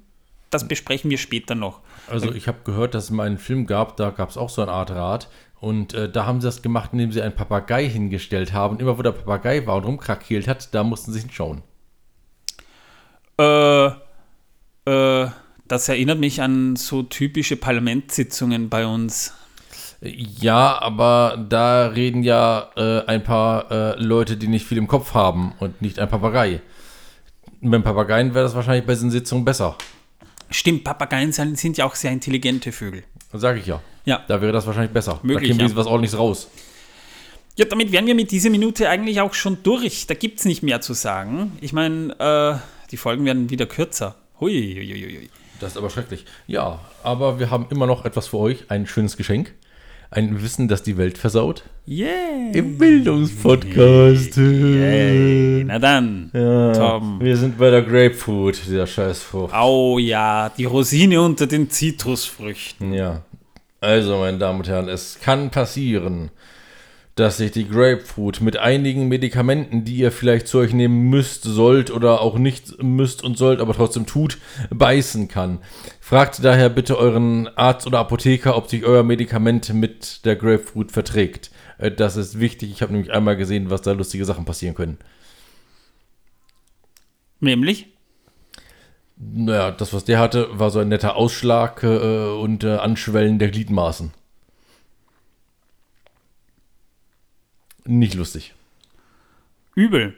das 0.50 0.68
besprechen 0.68 1.10
wir 1.10 1.18
später 1.18 1.54
noch. 1.54 1.80
Also 2.08 2.32
ich 2.32 2.48
habe 2.48 2.58
gehört, 2.64 2.94
dass 2.94 3.04
es 3.04 3.10
mal 3.10 3.26
einen 3.26 3.38
Film 3.38 3.66
gab, 3.66 3.96
da 3.96 4.10
gab 4.10 4.30
es 4.30 4.36
auch 4.36 4.50
so 4.50 4.62
eine 4.62 4.72
Art 4.72 4.90
Rad. 4.90 5.28
Und 5.60 5.92
äh, 5.92 6.10
da 6.10 6.24
haben 6.24 6.40
sie 6.40 6.46
das 6.46 6.62
gemacht, 6.62 6.90
indem 6.92 7.10
sie 7.10 7.20
einen 7.20 7.34
Papagei 7.34 7.88
hingestellt 7.88 8.52
haben. 8.52 8.78
Immer 8.78 8.96
wo 8.96 9.02
der 9.02 9.12
Papagei 9.12 9.66
war 9.66 9.76
und 9.76 9.84
rumkrakeelt 9.84 10.46
hat, 10.46 10.72
da 10.74 10.84
mussten 10.84 11.12
sie 11.12 11.20
hinschauen. 11.20 11.62
Äh, 13.38 13.86
äh, 14.86 15.28
das 15.66 15.88
erinnert 15.88 16.18
mich 16.18 16.40
an 16.40 16.76
so 16.76 17.02
typische 17.02 17.56
Parlamentssitzungen 17.56 18.68
bei 18.68 18.86
uns. 18.86 19.34
Ja, 20.00 20.80
aber 20.80 21.44
da 21.48 21.88
reden 21.88 22.22
ja 22.22 22.70
äh, 22.76 23.04
ein 23.06 23.24
paar 23.24 23.70
äh, 23.70 24.00
Leute, 24.00 24.36
die 24.36 24.46
nicht 24.46 24.66
viel 24.66 24.78
im 24.78 24.86
Kopf 24.86 25.14
haben 25.14 25.54
und 25.58 25.82
nicht 25.82 25.98
ein 25.98 26.08
Papagei. 26.08 26.60
Beim 27.60 27.82
Papageien 27.82 28.34
wäre 28.34 28.44
das 28.44 28.54
wahrscheinlich 28.54 28.86
bei 28.86 28.94
diesen 28.94 29.10
Sitzungen 29.10 29.44
besser. 29.44 29.76
Stimmt, 30.50 30.84
Papageien 30.84 31.32
sind 31.32 31.76
ja 31.76 31.84
auch 31.84 31.96
sehr 31.96 32.12
intelligente 32.12 32.70
Vögel. 32.70 33.02
Sag 33.32 33.58
ich 33.58 33.66
ja. 33.66 33.82
Ja. 34.04 34.24
Da 34.28 34.40
wäre 34.40 34.52
das 34.52 34.66
wahrscheinlich 34.66 34.92
besser. 34.92 35.18
Möglich, 35.22 35.50
da 35.50 35.56
käme 35.56 35.68
ja. 35.68 35.76
was 35.76 35.86
ordentliches 35.86 36.18
raus. 36.18 36.48
Ja, 37.56 37.64
damit 37.64 37.90
wären 37.90 38.06
wir 38.06 38.14
mit 38.14 38.30
dieser 38.30 38.50
Minute 38.50 38.88
eigentlich 38.88 39.20
auch 39.20 39.34
schon 39.34 39.64
durch. 39.64 40.06
Da 40.06 40.14
gibt 40.14 40.38
es 40.38 40.44
nicht 40.44 40.62
mehr 40.62 40.80
zu 40.80 40.94
sagen. 40.94 41.58
Ich 41.60 41.72
meine, 41.72 42.14
äh, 42.20 42.86
die 42.92 42.96
Folgen 42.96 43.24
werden 43.24 43.50
wieder 43.50 43.66
kürzer. 43.66 44.14
Hui, 44.40 44.52
hui, 44.52 45.16
hui. 45.16 45.30
Das 45.58 45.72
ist 45.72 45.76
aber 45.76 45.90
schrecklich. 45.90 46.24
Ja, 46.46 46.78
aber 47.02 47.40
wir 47.40 47.50
haben 47.50 47.66
immer 47.70 47.88
noch 47.88 48.04
etwas 48.04 48.28
für 48.28 48.38
euch. 48.38 48.70
Ein 48.70 48.86
schönes 48.86 49.16
Geschenk. 49.16 49.54
Ein 50.10 50.42
Wissen, 50.42 50.68
das 50.68 50.82
die 50.82 50.96
Welt 50.96 51.18
versaut. 51.18 51.64
Yeah. 51.86 52.08
Im 52.54 52.78
Bildungspodcast. 52.78 54.36
Yay. 54.38 55.64
Na 55.66 55.78
dann, 55.78 56.30
Ja, 56.32 56.72
Tom. 56.72 57.20
wir 57.20 57.36
sind 57.36 57.58
bei 57.58 57.70
der 57.70 57.82
Grapefruit, 57.82 58.58
dieser 58.66 58.86
Scheißfrucht. 58.86 59.54
Oh 59.54 59.98
ja, 59.98 60.50
die 60.56 60.64
Rosine 60.64 61.20
unter 61.20 61.46
den 61.46 61.68
Zitrusfrüchten. 61.70 62.94
Ja. 62.94 63.22
Also, 63.80 64.16
meine 64.18 64.38
Damen 64.38 64.60
und 64.60 64.68
Herren, 64.68 64.88
es 64.88 65.18
kann 65.20 65.50
passieren, 65.50 66.30
dass 67.18 67.38
sich 67.38 67.50
die 67.50 67.68
Grapefruit 67.68 68.40
mit 68.40 68.56
einigen 68.56 69.08
Medikamenten, 69.08 69.84
die 69.84 69.96
ihr 69.96 70.12
vielleicht 70.12 70.46
zu 70.46 70.58
euch 70.58 70.72
nehmen 70.72 71.10
müsst, 71.10 71.42
sollt 71.42 71.90
oder 71.90 72.20
auch 72.20 72.38
nicht 72.38 72.80
müsst 72.82 73.24
und 73.24 73.36
sollt, 73.36 73.60
aber 73.60 73.74
trotzdem 73.74 74.06
tut, 74.06 74.38
beißen 74.70 75.26
kann. 75.26 75.58
Fragt 76.00 76.44
daher 76.44 76.68
bitte 76.68 76.96
euren 76.96 77.48
Arzt 77.56 77.88
oder 77.88 77.98
Apotheker, 77.98 78.56
ob 78.56 78.70
sich 78.70 78.84
euer 78.84 79.02
Medikament 79.02 79.74
mit 79.74 80.24
der 80.24 80.36
Grapefruit 80.36 80.92
verträgt. 80.92 81.50
Äh, 81.78 81.90
Das 81.90 82.16
ist 82.16 82.38
wichtig. 82.38 82.70
Ich 82.70 82.82
habe 82.82 82.92
nämlich 82.92 83.12
einmal 83.12 83.36
gesehen, 83.36 83.70
was 83.70 83.82
da 83.82 83.92
lustige 83.92 84.24
Sachen 84.24 84.44
passieren 84.44 84.76
können. 84.76 84.98
Nämlich? 87.40 87.88
Naja, 89.16 89.72
das, 89.72 89.92
was 89.92 90.04
der 90.04 90.20
hatte, 90.20 90.48
war 90.52 90.70
so 90.70 90.78
ein 90.78 90.88
netter 90.88 91.16
Ausschlag 91.16 91.82
äh, 91.82 92.30
und 92.30 92.62
äh, 92.62 92.76
Anschwellen 92.76 93.40
der 93.40 93.48
Gliedmaßen. 93.48 94.12
Nicht 97.88 98.12
lustig. 98.12 98.52
Übel. 99.74 100.14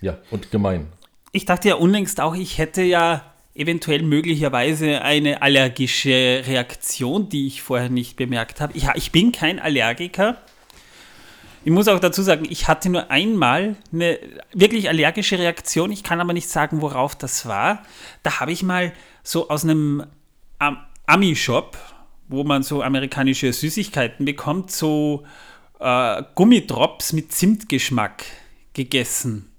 Ja, 0.00 0.16
und 0.30 0.50
gemein. 0.50 0.86
Ich 1.30 1.44
dachte 1.44 1.68
ja 1.68 1.74
unlängst 1.74 2.22
auch, 2.22 2.34
ich 2.34 2.56
hätte 2.56 2.80
ja 2.80 3.34
eventuell 3.54 4.02
möglicherweise 4.02 5.02
eine 5.02 5.42
allergische 5.42 6.42
Reaktion, 6.46 7.28
die 7.28 7.46
ich 7.46 7.60
vorher 7.60 7.90
nicht 7.90 8.16
bemerkt 8.16 8.62
habe. 8.62 8.74
Ich, 8.74 8.88
ich 8.94 9.12
bin 9.12 9.30
kein 9.30 9.58
Allergiker. 9.58 10.40
Ich 11.64 11.70
muss 11.70 11.86
auch 11.86 12.00
dazu 12.00 12.22
sagen, 12.22 12.46
ich 12.48 12.66
hatte 12.66 12.88
nur 12.88 13.10
einmal 13.10 13.76
eine 13.92 14.18
wirklich 14.54 14.88
allergische 14.88 15.38
Reaktion. 15.38 15.92
Ich 15.92 16.02
kann 16.02 16.18
aber 16.18 16.32
nicht 16.32 16.48
sagen, 16.48 16.80
worauf 16.80 17.14
das 17.14 17.44
war. 17.44 17.82
Da 18.22 18.40
habe 18.40 18.52
ich 18.52 18.62
mal 18.62 18.94
so 19.22 19.50
aus 19.50 19.64
einem 19.64 20.06
Am 20.58 20.78
Ami-Shop, 21.04 21.76
wo 22.28 22.42
man 22.42 22.62
so 22.62 22.82
amerikanische 22.82 23.52
Süßigkeiten 23.52 24.24
bekommt, 24.24 24.70
so 24.70 25.26
äh, 25.82 26.22
Gummidrops 26.34 27.12
mit 27.12 27.32
Zimtgeschmack 27.32 28.24
gegessen. 28.72 29.50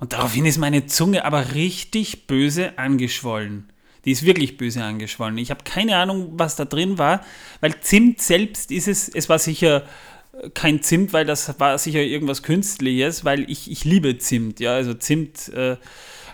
Und 0.00 0.12
daraufhin 0.12 0.46
ist 0.46 0.58
meine 0.58 0.86
Zunge 0.86 1.24
aber 1.24 1.54
richtig 1.54 2.26
böse 2.26 2.78
angeschwollen. 2.78 3.72
Die 4.04 4.12
ist 4.12 4.24
wirklich 4.24 4.56
böse 4.56 4.82
angeschwollen. 4.82 5.38
Ich 5.38 5.50
habe 5.50 5.64
keine 5.64 5.96
Ahnung, 5.96 6.32
was 6.32 6.56
da 6.56 6.64
drin 6.64 6.98
war, 6.98 7.24
weil 7.60 7.80
Zimt 7.80 8.20
selbst 8.20 8.70
ist 8.70 8.88
es, 8.88 9.08
es 9.08 9.28
war 9.28 9.38
sicher 9.38 9.84
äh, 10.32 10.50
kein 10.50 10.82
Zimt, 10.82 11.12
weil 11.12 11.24
das 11.24 11.58
war 11.58 11.78
sicher 11.78 12.00
irgendwas 12.00 12.42
Künstliches, 12.42 13.24
weil 13.24 13.50
ich, 13.50 13.70
ich 13.70 13.84
liebe 13.84 14.18
Zimt. 14.18 14.60
Ja, 14.60 14.74
also 14.74 14.94
Zimt 14.94 15.48
äh, 15.48 15.76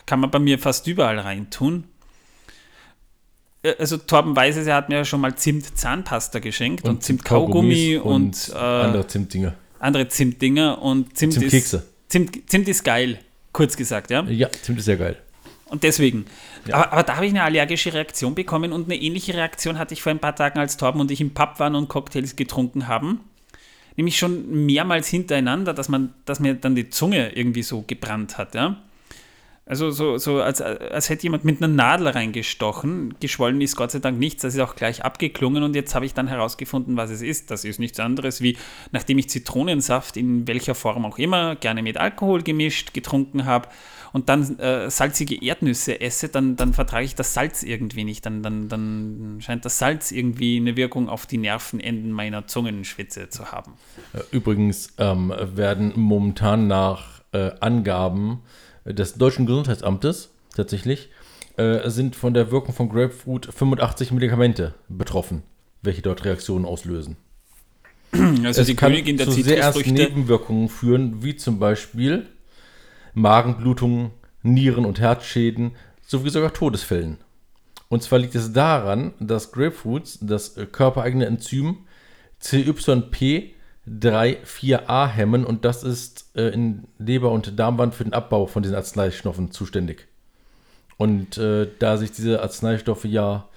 kann 0.06 0.20
man 0.20 0.30
bei 0.30 0.38
mir 0.38 0.58
fast 0.58 0.86
überall 0.86 1.18
reintun. 1.18 1.84
Äh, 3.64 3.74
Also 3.78 3.96
Torben 3.96 4.36
weiß 4.36 4.56
es, 4.56 4.66
er 4.68 4.76
hat 4.76 4.88
mir 4.88 4.96
ja 4.96 5.04
schon 5.04 5.20
mal 5.20 5.34
Zimt-Zahnpasta 5.34 6.38
geschenkt 6.38 6.86
und, 6.86 7.02
Zimt-Kaugummi 7.02 7.96
und, 7.96 8.50
und 8.50 8.52
äh, 8.54 8.58
andere 8.58 9.06
Zimtdinge. 9.08 9.54
andere 9.80 10.06
Zimtdinger 10.08 10.80
und 10.80 11.16
Zimt 11.16 11.32
Zimtkekse. 11.32 11.78
ist 11.78 11.86
Zimt, 12.08 12.50
Zimt 12.50 12.68
ist 12.68 12.84
geil, 12.84 13.18
kurz 13.52 13.76
gesagt, 13.76 14.10
ja. 14.10 14.22
Ja, 14.24 14.48
Zimt 14.62 14.78
ist 14.78 14.84
sehr 14.84 14.96
geil. 14.96 15.16
Und 15.66 15.82
deswegen. 15.82 16.26
Ja. 16.68 16.76
Aber, 16.76 16.92
aber 16.92 17.02
da 17.02 17.16
habe 17.16 17.26
ich 17.26 17.32
eine 17.32 17.42
allergische 17.42 17.92
Reaktion 17.92 18.34
bekommen 18.34 18.72
und 18.72 18.84
eine 18.84 19.00
ähnliche 19.00 19.34
Reaktion 19.34 19.78
hatte 19.78 19.94
ich 19.94 20.02
vor 20.02 20.10
ein 20.10 20.20
paar 20.20 20.36
Tagen, 20.36 20.58
als 20.60 20.76
Torben 20.76 21.00
und 21.00 21.10
ich 21.10 21.20
im 21.20 21.34
Pub 21.34 21.58
waren 21.58 21.74
und 21.74 21.88
Cocktails 21.88 22.36
getrunken 22.36 22.86
haben. 22.86 23.20
Nämlich 23.96 24.18
schon 24.18 24.66
mehrmals 24.66 25.08
hintereinander, 25.08 25.72
dass 25.72 25.88
man, 25.88 26.12
dass 26.26 26.38
mir 26.38 26.54
dann 26.54 26.74
die 26.74 26.90
Zunge 26.90 27.30
irgendwie 27.34 27.62
so 27.62 27.82
gebrannt 27.86 28.38
hat, 28.38 28.54
ja. 28.54 28.76
Also 29.66 29.90
so, 29.90 30.18
so 30.18 30.42
als, 30.42 30.60
als 30.60 31.08
hätte 31.08 31.22
jemand 31.22 31.46
mit 31.46 31.62
einer 31.62 31.72
Nadel 31.72 32.08
reingestochen. 32.08 33.14
Geschwollen 33.18 33.62
ist 33.62 33.76
Gott 33.76 33.92
sei 33.92 33.98
Dank 33.98 34.18
nichts, 34.18 34.42
das 34.42 34.54
ist 34.54 34.60
auch 34.60 34.76
gleich 34.76 35.04
abgeklungen 35.04 35.62
und 35.62 35.74
jetzt 35.74 35.94
habe 35.94 36.04
ich 36.04 36.12
dann 36.12 36.28
herausgefunden, 36.28 36.98
was 36.98 37.10
es 37.10 37.22
ist. 37.22 37.50
Das 37.50 37.64
ist 37.64 37.78
nichts 37.78 37.98
anderes 37.98 38.42
wie, 38.42 38.58
nachdem 38.92 39.16
ich 39.16 39.30
Zitronensaft 39.30 40.18
in 40.18 40.46
welcher 40.46 40.74
Form 40.74 41.06
auch 41.06 41.18
immer, 41.18 41.56
gerne 41.56 41.82
mit 41.82 41.96
Alkohol 41.96 42.42
gemischt, 42.42 42.92
getrunken 42.92 43.46
habe 43.46 43.68
und 44.12 44.28
dann 44.28 44.58
äh, 44.58 44.90
salzige 44.90 45.42
Erdnüsse 45.42 46.00
esse, 46.00 46.28
dann, 46.28 46.56
dann 46.56 46.72
vertrage 46.74 47.04
ich 47.04 47.14
das 47.14 47.32
Salz 47.34 47.62
irgendwie 47.62 48.04
nicht. 48.04 48.24
Dann, 48.26 48.42
dann, 48.42 48.68
dann 48.68 49.38
scheint 49.40 49.64
das 49.64 49.78
Salz 49.78 50.12
irgendwie 50.12 50.58
eine 50.58 50.76
Wirkung 50.76 51.08
auf 51.08 51.26
die 51.26 51.38
Nervenenden 51.38 52.12
meiner 52.12 52.46
Zungenschwitze 52.46 53.30
zu 53.30 53.50
haben. 53.50 53.72
Übrigens 54.30 54.94
ähm, 54.98 55.32
werden 55.36 55.94
momentan 55.96 56.68
nach 56.68 57.22
äh, 57.32 57.50
Angaben 57.60 58.42
des 58.84 59.14
Deutschen 59.14 59.46
Gesundheitsamtes 59.46 60.30
tatsächlich 60.54 61.10
äh, 61.56 61.88
sind 61.88 62.16
von 62.16 62.34
der 62.34 62.50
Wirkung 62.50 62.74
von 62.74 62.88
Grapefruit 62.88 63.46
85 63.46 64.12
Medikamente 64.12 64.74
betroffen, 64.88 65.42
welche 65.82 66.02
dort 66.02 66.24
Reaktionen 66.24 66.64
auslösen. 66.64 67.16
Also 68.44 68.60
es 68.60 68.66
die 68.68 68.76
kann 68.76 68.92
Königin 68.92 69.16
der 69.16 69.26
zu 69.26 69.42
sehr 69.42 69.58
ersten 69.58 69.82
Zitrusfrüchte. 69.82 70.10
Nebenwirkungen 70.14 70.68
führen, 70.68 71.22
wie 71.24 71.34
zum 71.36 71.58
Beispiel 71.58 72.26
Magenblutungen, 73.12 74.10
Nieren- 74.42 74.84
und 74.84 75.00
Herzschäden 75.00 75.72
sowie 76.06 76.30
sogar 76.30 76.52
Todesfällen. 76.52 77.18
Und 77.88 78.02
zwar 78.02 78.18
liegt 78.18 78.34
es 78.34 78.52
daran, 78.52 79.14
dass 79.20 79.52
Grapefruits 79.52 80.18
das 80.20 80.54
körpereigene 80.72 81.26
Enzym 81.26 81.78
CYP34A 83.88 85.06
hemmen 85.08 85.44
und 85.44 85.64
das 85.64 85.82
ist 85.82 86.30
äh, 86.36 86.48
in 86.48 86.84
Leber- 86.98 87.32
und 87.32 87.58
Darmwand 87.58 87.94
für 87.94 88.04
den 88.04 88.14
Abbau 88.14 88.46
von 88.46 88.62
diesen 88.62 88.76
Arzneistoffen 88.76 89.50
zuständig. 89.50 90.08
Und 90.96 91.38
äh, 91.38 91.68
da 91.78 91.96
sich 91.96 92.12
diese 92.12 92.40
Arzneistoffe 92.40 93.08
ja 93.08 93.48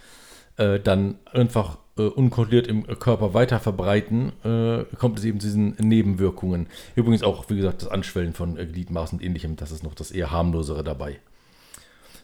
äh, 0.57 0.79
dann 0.79 1.15
einfach 1.31 1.77
äh, 1.97 2.03
unkontrolliert 2.03 2.67
im 2.67 2.85
Körper 2.99 3.33
weiter 3.33 3.59
verbreiten, 3.59 4.31
äh, 4.43 4.83
kommt 4.97 5.19
es 5.19 5.25
eben 5.25 5.39
zu 5.39 5.47
diesen 5.47 5.75
Nebenwirkungen. 5.79 6.67
Übrigens 6.95 7.23
auch, 7.23 7.49
wie 7.49 7.57
gesagt, 7.57 7.83
das 7.83 7.89
Anschwellen 7.89 8.33
von 8.33 8.57
äh, 8.57 8.65
Gliedmaßen 8.65 9.19
und 9.19 9.25
ähnlichem, 9.25 9.55
das 9.55 9.71
ist 9.71 9.83
noch 9.83 9.95
das 9.95 10.11
eher 10.11 10.31
harmlosere 10.31 10.83
dabei. 10.83 11.19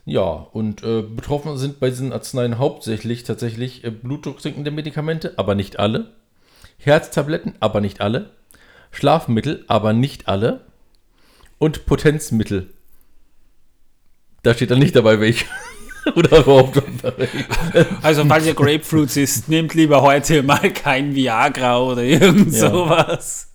Ja, 0.06 0.48
und 0.52 0.84
äh, 0.84 1.02
betroffen 1.02 1.58
sind 1.58 1.80
bei 1.80 1.90
diesen 1.90 2.12
Arzneien 2.12 2.58
hauptsächlich 2.58 3.24
tatsächlich 3.24 3.84
äh, 3.84 3.92
blutdrucksenkende 3.92 4.72
Medikamente, 4.72 5.34
aber 5.38 5.56
nicht 5.56 5.80
alle. 5.80 6.12
Herztabletten, 6.78 7.56
aber 7.60 7.82
nicht 7.82 8.02
alle. 8.02 8.32
Schlafmittel, 8.92 9.64
aber 9.68 9.94
nicht 9.94 10.28
alle. 10.28 10.62
Und 11.58 11.86
Potenzmittel. 11.86 12.70
Da 14.44 14.54
steht 14.54 14.72
dann 14.72 14.80
nicht 14.80 14.96
dabei, 14.96 15.20
welche. 15.20 15.46
Oder 16.16 16.40
überhaupt. 16.40 16.84
Also, 18.02 18.26
falls 18.26 18.46
ihr 18.46 18.54
Grapefruits 18.54 19.16
isst, 19.16 19.48
nehmt 19.48 19.74
lieber 19.74 20.02
heute 20.02 20.44
mal 20.44 20.70
kein 20.74 21.16
Viagra 21.16 21.80
oder 21.82 22.02
irgend 22.04 22.52
Ja. 22.52 22.70
sowas. 22.70 23.54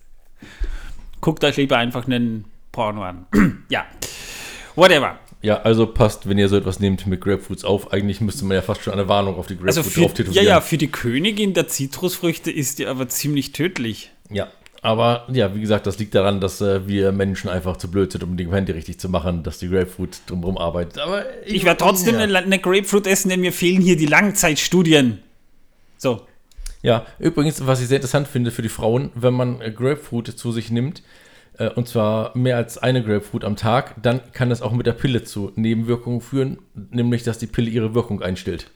Guckt 1.21 1.45
euch 1.45 1.59
lieber 1.59 1.77
einfach 1.77 2.07
einen 2.07 2.47
Porno 2.73 3.03
an. 3.03 3.27
ja. 3.69 3.85
Whatever. 4.77 5.19
Ja, 5.41 5.63
also 5.63 5.87
passt, 5.87 6.29
wenn 6.29 6.37
ihr 6.37 6.49
so 6.49 6.57
etwas 6.57 6.81
nehmt 6.81 7.07
mit 7.07 7.21
Grapefruits 7.21 7.65
auf. 7.65 7.93
Eigentlich 7.93 8.21
müsste 8.21 8.45
man 8.45 8.57
ja 8.57 8.63
fast 8.63 8.83
schon 8.83 8.93
eine 8.93 9.09
Warnung 9.09 9.37
auf 9.37 9.47
die 9.47 9.57
Also 9.65 9.83
Grapefruit 9.83 10.17
für, 10.17 10.25
drauf 10.25 10.35
ja, 10.35 10.43
ja, 10.43 10.61
für 10.61 10.79
die 10.79 10.89
Königin 10.89 11.55
der 11.55 11.69
Zitrusfrüchte 11.69 12.51
ist 12.51 12.81
die 12.81 12.87
aber 12.87 13.09
ziemlich 13.09 13.53
tödlich. 13.53 14.11
Ja, 14.31 14.49
aber 14.83 15.27
ja, 15.33 15.55
wie 15.55 15.61
gesagt, 15.61 15.87
das 15.87 15.99
liegt 15.99 16.15
daran, 16.15 16.41
dass 16.41 16.61
äh, 16.61 16.87
wir 16.87 17.13
Menschen 17.13 17.49
einfach 17.49 17.77
zu 17.77 17.91
blöd 17.91 18.13
sind, 18.13 18.25
um 18.25 18.37
die 18.37 18.51
Hände 18.51 18.75
richtig 18.75 18.99
zu 18.99 19.09
machen, 19.09 19.43
dass 19.43 19.59
die 19.59 19.69
Grapefruit 19.69 20.19
drumherum 20.27 20.59
arbeitet. 20.59 20.99
Aber 20.99 21.25
Ich 21.47 21.65
werde 21.65 21.79
trotzdem 21.79 22.15
ja. 22.15 22.21
eine, 22.21 22.39
eine 22.39 22.59
Grapefruit 22.59 23.07
essen, 23.07 23.29
denn 23.29 23.41
mir 23.41 23.53
fehlen 23.53 23.81
hier 23.81 23.97
die 23.97 24.07
Langzeitstudien. 24.07 25.21
So. 25.97 26.23
Ja, 26.83 27.07
übrigens, 27.19 27.67
was 27.67 27.81
ich 27.81 27.89
sehr 27.89 27.97
interessant 27.97 28.29
finde 28.29 28.53
für 28.53 28.63
die 28.63 28.69
Frauen, 28.69 29.11
wenn 29.15 29.35
man 29.35 29.61
äh, 29.61 29.71
Grapefruit 29.71 30.39
zu 30.39 30.53
sich 30.53 30.71
nimmt, 30.71 31.03
äh, 31.59 31.71
und 31.71 31.89
zwar 31.89 32.37
mehr 32.37 32.57
als 32.57 32.79
eine 32.79 33.03
Grapefruit 33.03 33.45
am 33.45 33.57
Tag, 33.57 33.95
dann 34.03 34.21
kann 34.33 34.51
das 34.51 34.63
auch 34.63 34.73
mit 34.73 34.87
der 34.87 34.93
Pille 34.93 35.25
zu 35.25 35.53
Nebenwirkungen 35.57 36.21
führen, 36.21 36.59
nämlich 36.91 37.23
dass 37.23 37.39
die 37.39 37.47
Pille 37.47 37.71
ihre 37.71 37.95
Wirkung 37.95 38.23
einstellt. 38.23 38.71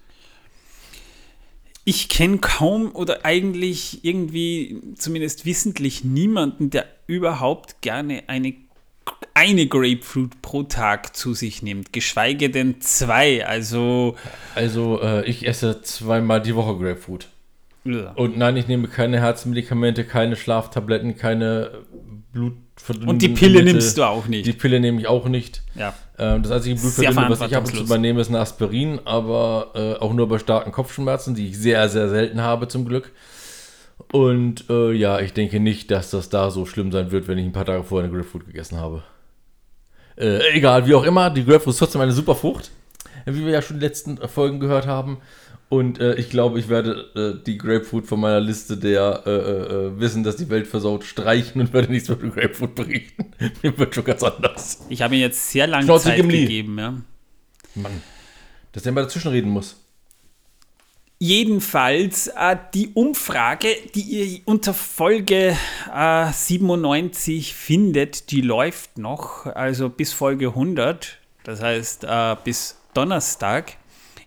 Ich 1.85 2.09
kenne 2.09 2.39
kaum 2.39 2.95
oder 2.95 3.25
eigentlich 3.25 4.05
irgendwie 4.05 4.81
zumindest 4.97 5.45
wissentlich 5.47 6.05
niemanden, 6.05 6.71
der 6.71 6.87
überhaupt 7.07 7.81
gerne 7.83 8.25
eine 8.29 8.55
eine 9.35 9.67
Grapefruit 9.67 10.43
pro 10.43 10.63
Tag 10.63 11.17
zu 11.17 11.35
sich 11.35 11.63
nimmt, 11.63 11.93
geschweige 11.93 12.51
denn 12.51 12.81
zwei. 12.81 13.45
Also. 13.47 14.17
Also, 14.55 15.01
äh, 15.01 15.25
ich 15.29 15.47
esse 15.47 15.83
zweimal 15.83 16.41
die 16.43 16.55
Woche 16.55 16.77
Grapefruit. 16.77 17.29
Ja. 17.85 18.13
Und 18.13 18.37
nein, 18.37 18.57
ich 18.57 18.69
nehme 18.69 18.89
keine 18.89 19.21
Herzmedikamente, 19.21 20.05
keine 20.05 20.37
Schlaftabletten, 20.37 21.17
keine 21.17 21.83
Blutverdünnung. 22.33 22.72
Und 23.07 23.23
die 23.23 23.29
Pille 23.29 23.63
nimmst 23.63 23.99
du 23.99 24.03
auch 24.05 24.27
nicht. 24.27 24.47
Die 24.47 24.53
Pille 24.53 24.81
nehme 24.81 25.01
ich 25.01 25.07
auch 25.07 25.27
nicht. 25.27 25.63
Ja. 25.75 25.95
Ähm, 26.19 26.43
das 26.43 26.53
einzige 26.53 26.77
Blutverdünner, 26.81 27.31
was 27.31 27.41
ich 27.41 27.57
ab 27.57 27.65
und 27.67 27.75
zu 27.75 27.83
übernehme, 27.83 28.21
ist 28.21 28.29
ein 28.29 28.37
Aspirin, 28.37 29.01
aber 29.05 29.71
äh, 29.75 30.03
auch 30.03 30.13
nur 30.13 30.29
bei 30.29 30.39
starken 30.39 30.73
Kopfschmerzen, 30.73 31.35
die 31.35 31.49
ich 31.49 31.59
sehr, 31.59 31.89
sehr 31.89 32.09
selten 32.09 32.41
habe, 32.43 32.69
zum 32.69 32.85
Glück. 32.85 33.13
Und 34.11 34.69
äh, 34.69 34.93
ja, 34.93 35.21
ich 35.21 35.33
denke 35.33 35.61
nicht, 35.61 35.91
dass 35.91 36.11
das 36.11 36.29
da 36.29 36.51
so 36.51 36.67
schlimm 36.67 36.93
sein 36.93 37.11
wird, 37.11 37.29
wenn 37.29 37.39
ich 37.39 37.47
ein 37.47 37.53
paar 37.53 37.65
Tage 37.65 37.85
vorher 37.85 38.09
eine 38.09 38.17
Grapefruit 38.17 38.47
gegessen 38.47 38.79
habe. 38.79 39.03
Äh, 40.17 40.57
egal, 40.57 40.87
wie 40.87 40.95
auch 40.95 41.05
immer, 41.05 41.31
die 41.31 41.45
Grapefruit 41.45 41.75
ist 41.75 41.79
trotzdem 41.79 42.01
eine 42.01 42.13
super 42.13 42.35
Frucht, 42.35 42.71
wie 43.25 43.45
wir 43.45 43.53
ja 43.53 43.63
schon 43.63 43.77
in 43.77 43.81
den 43.81 43.89
letzten 43.89 44.29
Folgen 44.29 44.61
gehört 44.61 44.87
haben. 44.87 45.19
Und 45.73 46.01
äh, 46.01 46.17
ich 46.17 46.29
glaube, 46.29 46.59
ich 46.59 46.69
werde 46.69 47.39
äh, 47.41 47.43
die 47.47 47.57
Grapefruit 47.57 48.07
von 48.07 48.21
meiner 48.21 48.41
Liste 48.41 48.77
der 48.77 49.23
äh, 49.25 49.31
äh, 49.31 49.87
äh, 49.87 49.99
Wissen, 49.99 50.23
dass 50.23 50.37
die 50.37 50.51
Welt 50.51 50.67
versaut, 50.67 51.03
streichen 51.03 51.63
und 51.63 51.73
werde 51.73 51.91
nichts 51.91 52.11
über 52.11 52.29
Grapefruit 52.29 52.75
berichten. 52.75 53.33
Mir 53.63 53.79
wird 53.79 53.95
schon 53.95 54.05
ganz 54.05 54.23
anders. 54.23 54.85
Ich 54.91 55.01
habe 55.01 55.15
ihm 55.15 55.23
jetzt 55.23 55.51
sehr 55.51 55.67
lange 55.67 55.87
Schnauze 55.87 56.09
Zeit 56.09 56.29
gegeben, 56.29 56.79
ja. 56.79 57.01
Mann, 57.75 58.03
dass 58.73 58.83
der 58.83 58.93
mal 58.93 59.05
dazwischenreden 59.05 59.51
muss. 59.51 59.81
Jedenfalls 61.19 62.27
äh, 62.27 62.55
die 62.75 62.91
Umfrage, 62.93 63.69
die 63.95 64.03
ihr 64.03 64.41
unter 64.45 64.75
Folge 64.75 65.57
äh, 65.91 66.33
97 66.35 67.55
findet, 67.55 68.31
die 68.31 68.43
läuft 68.43 68.99
noch, 68.99 69.47
also 69.47 69.89
bis 69.89 70.13
Folge 70.13 70.49
100, 70.49 71.17
das 71.45 71.63
heißt 71.63 72.07
bis 72.45 72.77
Donnerstag 72.93 73.79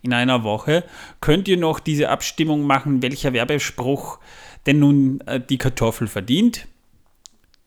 in 0.05 0.13
einer 0.13 0.43
Woche, 0.43 0.83
könnt 1.19 1.47
ihr 1.47 1.57
noch 1.57 1.79
diese 1.79 2.09
Abstimmung 2.09 2.63
machen, 2.63 3.01
welcher 3.01 3.33
Werbespruch 3.33 4.19
denn 4.65 4.79
nun 4.79 5.21
äh, 5.21 5.39
die 5.39 5.57
Kartoffel 5.57 6.07
verdient, 6.07 6.67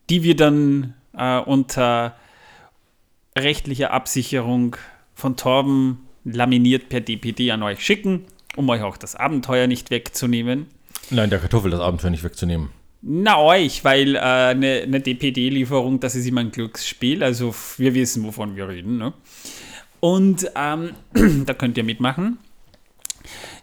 die 0.09 0.23
wir 0.23 0.35
dann 0.35 0.93
äh, 1.15 1.39
unter 1.39 2.15
rechtlicher 3.37 3.91
Absicherung 3.91 4.75
von 5.13 5.35
Torben 5.35 6.07
laminiert 6.23 6.89
per 6.89 7.01
DPD 7.01 7.51
an 7.51 7.63
euch 7.63 7.83
schicken, 7.83 8.25
um 8.55 8.69
euch 8.69 8.81
auch 8.81 8.97
das 8.97 9.15
Abenteuer 9.15 9.67
nicht 9.67 9.91
wegzunehmen. 9.91 10.67
Nein, 11.09 11.29
der 11.29 11.39
Kartoffel 11.39 11.71
das 11.71 11.79
Abenteuer 11.79 12.11
nicht 12.11 12.23
wegzunehmen. 12.23 12.69
Na, 13.01 13.39
euch, 13.39 13.85
weil 13.85 14.15
äh, 14.15 14.19
eine, 14.19 14.81
eine 14.81 14.99
DPD-Lieferung, 14.99 16.01
das 16.01 16.15
ist 16.15 16.25
immer 16.25 16.41
ein 16.41 16.51
Glücksspiel. 16.51 17.23
Also 17.23 17.55
wir 17.77 17.93
wissen, 17.93 18.25
wovon 18.25 18.57
wir 18.57 18.67
reden. 18.67 18.97
Ne? 18.97 19.13
Und 19.99 20.49
ähm, 20.55 20.91
da 21.45 21.53
könnt 21.53 21.77
ihr 21.77 21.83
mitmachen. 21.83 22.39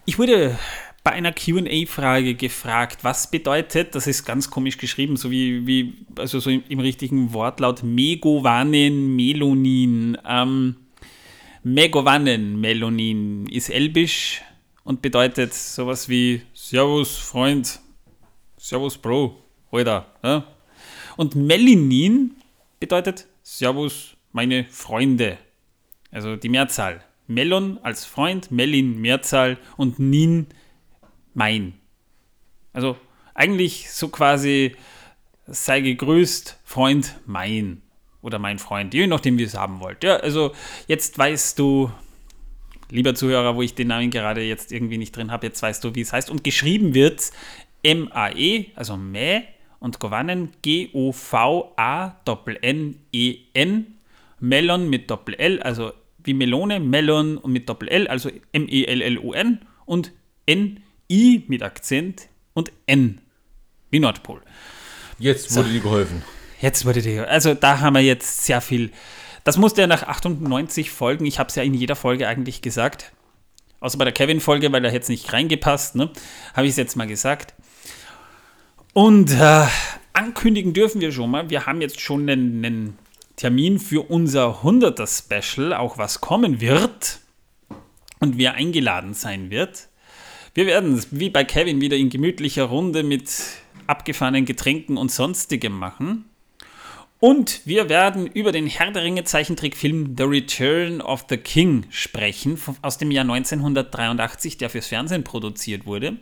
Ich 0.05 0.19
wurde 0.19 0.57
bei 1.03 1.13
einer 1.13 1.31
QA-Frage 1.31 2.35
gefragt, 2.35 3.03
was 3.03 3.31
bedeutet, 3.31 3.95
das 3.95 4.07
ist 4.07 4.25
ganz 4.25 4.49
komisch 4.49 4.77
geschrieben, 4.77 5.15
so 5.15 5.31
wie, 5.31 5.65
wie 5.65 6.05
also 6.17 6.39
so 6.39 6.49
im, 6.49 6.63
im 6.67 6.79
richtigen 6.79 7.33
Wortlaut, 7.33 7.81
Megovanen 7.81 9.15
Melonin. 9.15 10.17
Ähm, 10.27 10.75
Megovanen 11.63 12.59
Melonin 12.59 13.47
ist 13.47 13.69
elbisch 13.69 14.41
und 14.83 15.01
bedeutet 15.01 15.53
sowas 15.53 16.09
wie 16.09 16.41
Servus, 16.53 17.17
Freund, 17.17 17.79
Servus, 18.57 18.97
Bro, 18.97 19.41
Alter. 19.71 20.07
Ja? 20.23 20.45
Und 21.15 21.35
Melinin 21.35 22.35
bedeutet 22.79 23.27
Servus, 23.43 24.15
meine 24.33 24.65
Freunde. 24.65 25.37
Also 26.11 26.35
die 26.35 26.49
Mehrzahl. 26.49 27.03
Melon 27.27 27.77
als 27.83 28.05
Freund, 28.05 28.51
Melin 28.51 29.01
Mehrzahl 29.01 29.57
und 29.75 29.99
Nin 29.99 30.47
mein. 31.33 31.73
Also 32.73 32.97
eigentlich 33.33 33.91
so 33.91 34.07
quasi 34.09 34.75
sei 35.45 35.81
gegrüßt, 35.81 36.59
Freund 36.63 37.19
mein 37.25 37.81
oder 38.21 38.39
mein 38.39 38.59
Freund, 38.59 38.93
je 38.93 39.07
nachdem, 39.07 39.37
wie 39.37 39.43
ihr 39.43 39.47
es 39.47 39.57
haben 39.57 39.79
wollt. 39.79 40.03
Ja, 40.03 40.17
also 40.17 40.53
jetzt 40.87 41.17
weißt 41.17 41.57
du, 41.59 41.91
lieber 42.89 43.15
Zuhörer, 43.15 43.55
wo 43.55 43.61
ich 43.61 43.75
den 43.75 43.87
Namen 43.87 44.11
gerade 44.11 44.41
jetzt 44.41 44.71
irgendwie 44.71 44.97
nicht 44.97 45.15
drin 45.15 45.31
habe, 45.31 45.47
jetzt 45.47 45.61
weißt 45.61 45.83
du, 45.83 45.95
wie 45.95 46.01
es 46.01 46.13
heißt. 46.13 46.29
Und 46.29 46.43
geschrieben 46.43 46.93
wird 46.93 47.31
M-A-E, 47.83 48.67
also 48.75 48.97
Mä 48.97 49.43
und 49.79 49.99
Govanen, 49.99 50.51
G-O-V-A-N-N-E-N, 50.61 51.37
Melon 54.39 54.89
mit 54.89 55.09
Doppel-L, 55.09 55.61
also 55.61 55.91
wie 56.23 56.33
Melone, 56.33 56.79
Melon 56.79 57.37
und 57.37 57.51
mit 57.51 57.69
Doppel-L, 57.69 58.07
also 58.07 58.29
M-E-L-L-O-N 58.51 59.65
und 59.85 60.11
N-I 60.45 61.43
mit 61.47 61.63
Akzent 61.63 62.27
und 62.53 62.71
N 62.85 63.21
wie 63.89 63.99
Nordpol. 63.99 64.41
Jetzt 65.19 65.55
wurde 65.55 65.67
so, 65.67 65.73
dir 65.73 65.79
geholfen. 65.79 66.23
Jetzt 66.61 66.85
wurde 66.85 67.01
dir, 67.01 67.29
also 67.29 67.53
da 67.53 67.79
haben 67.79 67.93
wir 67.93 68.01
jetzt 68.01 68.45
sehr 68.45 68.61
viel. 68.61 68.91
Das 69.43 69.57
musste 69.57 69.81
ja 69.81 69.87
nach 69.87 70.03
98 70.03 70.91
Folgen, 70.91 71.25
ich 71.25 71.39
habe 71.39 71.49
es 71.49 71.55
ja 71.55 71.63
in 71.63 71.73
jeder 71.73 71.95
Folge 71.95 72.27
eigentlich 72.27 72.61
gesagt, 72.61 73.13
außer 73.79 73.97
bei 73.97 74.03
der 74.03 74.13
Kevin-Folge, 74.13 74.71
weil 74.71 74.81
da 74.81 74.89
hätte 74.89 75.03
es 75.03 75.09
nicht 75.09 75.31
reingepasst, 75.31 75.95
ne? 75.95 76.09
habe 76.53 76.65
ich 76.65 76.71
es 76.71 76.77
jetzt 76.77 76.95
mal 76.95 77.07
gesagt. 77.07 77.53
Und 78.93 79.31
äh, 79.31 79.65
ankündigen 80.13 80.73
dürfen 80.73 81.01
wir 81.01 81.11
schon 81.11 81.31
mal, 81.31 81.49
wir 81.49 81.65
haben 81.65 81.81
jetzt 81.81 82.01
schon 82.01 82.29
einen, 82.29 82.65
einen 82.65 82.97
Termin 83.37 83.77
für 83.79 84.09
unser 84.09 84.63
100er 84.63 85.07
Special, 85.07 85.71
auch 85.71 85.99
was 85.99 86.21
kommen 86.21 86.59
wird 86.59 87.19
und 88.19 88.39
wer 88.39 88.55
eingeladen 88.55 89.13
sein 89.13 89.51
wird. 89.51 89.89
Wir 90.55 90.65
werden 90.65 90.95
es 90.95 91.07
wie 91.11 91.29
bei 91.29 91.43
Kevin 91.43 91.79
wieder 91.79 91.97
in 91.97 92.09
gemütlicher 92.09 92.63
Runde 92.63 93.03
mit 93.03 93.31
abgefahrenen 93.85 94.45
Getränken 94.45 94.97
und 94.97 95.11
sonstigem 95.11 95.71
machen. 95.71 96.25
Und 97.19 97.61
wir 97.65 97.89
werden 97.89 98.25
über 98.25 98.51
den 98.51 98.65
Herr 98.65 98.89
der 98.91 99.03
Ringe 99.03 99.23
Zeichentrickfilm 99.23 100.15
The 100.17 100.23
Return 100.23 101.01
of 101.01 101.25
the 101.29 101.37
King 101.37 101.85
sprechen, 101.91 102.59
aus 102.81 102.97
dem 102.97 103.11
Jahr 103.11 103.23
1983, 103.23 104.57
der 104.57 104.71
fürs 104.71 104.87
Fernsehen 104.87 105.23
produziert 105.23 105.85
wurde. 105.85 106.17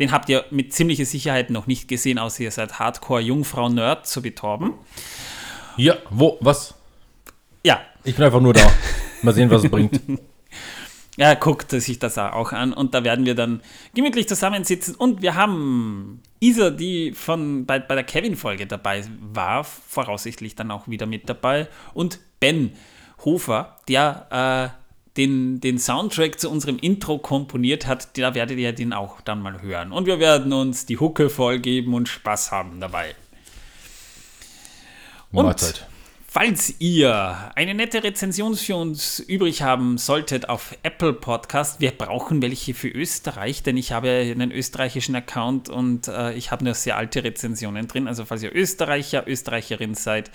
Den 0.00 0.10
habt 0.10 0.28
ihr 0.28 0.44
mit 0.50 0.72
ziemlicher 0.72 1.04
Sicherheit 1.04 1.50
noch 1.50 1.68
nicht 1.68 1.86
gesehen, 1.86 2.18
außer 2.18 2.42
ihr 2.42 2.50
seid 2.50 2.80
Hardcore-Jungfrau-Nerd 2.80 4.06
zu 4.06 4.22
betorben. 4.22 4.74
Ja, 5.76 5.96
wo, 6.10 6.38
was? 6.40 6.74
Ja. 7.64 7.80
Ich 8.04 8.14
bin 8.14 8.24
einfach 8.24 8.40
nur 8.40 8.52
da. 8.52 8.70
Mal 9.22 9.34
sehen, 9.34 9.50
was 9.50 9.64
es 9.64 9.70
bringt. 9.70 10.00
Ja, 11.16 11.34
guckt 11.40 11.70
sich 11.70 11.98
das 11.98 12.16
auch 12.18 12.52
an 12.52 12.72
und 12.72 12.94
da 12.94 13.04
werden 13.04 13.26
wir 13.26 13.34
dann 13.34 13.60
gemütlich 13.94 14.28
zusammensitzen 14.28 14.94
und 14.94 15.22
wir 15.22 15.34
haben 15.34 16.22
Isa, 16.40 16.70
die 16.70 17.12
von 17.12 17.66
bei, 17.66 17.78
bei 17.78 17.94
der 17.94 18.04
Kevin-Folge 18.04 18.66
dabei 18.66 19.04
war, 19.20 19.64
voraussichtlich 19.64 20.54
dann 20.54 20.70
auch 20.70 20.88
wieder 20.88 21.06
mit 21.06 21.28
dabei 21.28 21.68
und 21.92 22.20
Ben 22.40 22.72
Hofer, 23.24 23.76
der 23.88 24.72
äh, 24.74 24.80
den, 25.16 25.60
den 25.60 25.78
Soundtrack 25.78 26.40
zu 26.40 26.50
unserem 26.50 26.78
Intro 26.78 27.18
komponiert 27.18 27.86
hat, 27.86 28.16
da 28.16 28.34
werdet 28.34 28.58
ihr 28.58 28.72
den 28.72 28.92
auch 28.92 29.20
dann 29.20 29.42
mal 29.42 29.60
hören. 29.60 29.92
Und 29.92 30.06
wir 30.06 30.20
werden 30.20 30.52
uns 30.52 30.86
die 30.86 30.98
Hucke 30.98 31.28
vollgeben 31.28 31.94
und 31.94 32.08
Spaß 32.08 32.52
haben 32.52 32.80
dabei. 32.80 33.14
Mahlzeit. 35.32 35.86
Falls 36.32 36.76
ihr 36.78 37.50
eine 37.56 37.74
nette 37.74 38.04
Rezension 38.04 38.54
für 38.54 38.76
uns 38.76 39.18
übrig 39.18 39.62
haben 39.62 39.98
solltet 39.98 40.48
auf 40.48 40.76
Apple 40.84 41.12
Podcast, 41.12 41.80
wir 41.80 41.90
brauchen 41.90 42.40
welche 42.40 42.72
für 42.72 42.86
Österreich, 42.86 43.64
denn 43.64 43.76
ich 43.76 43.90
habe 43.90 44.08
einen 44.10 44.52
österreichischen 44.52 45.16
Account 45.16 45.68
und 45.68 46.06
äh, 46.06 46.32
ich 46.34 46.52
habe 46.52 46.62
nur 46.62 46.74
sehr 46.74 46.96
alte 46.96 47.24
Rezensionen 47.24 47.88
drin. 47.88 48.06
Also 48.06 48.24
falls 48.24 48.44
ihr 48.44 48.54
Österreicher, 48.54 49.26
Österreicherin 49.26 49.96
seid, 49.96 50.30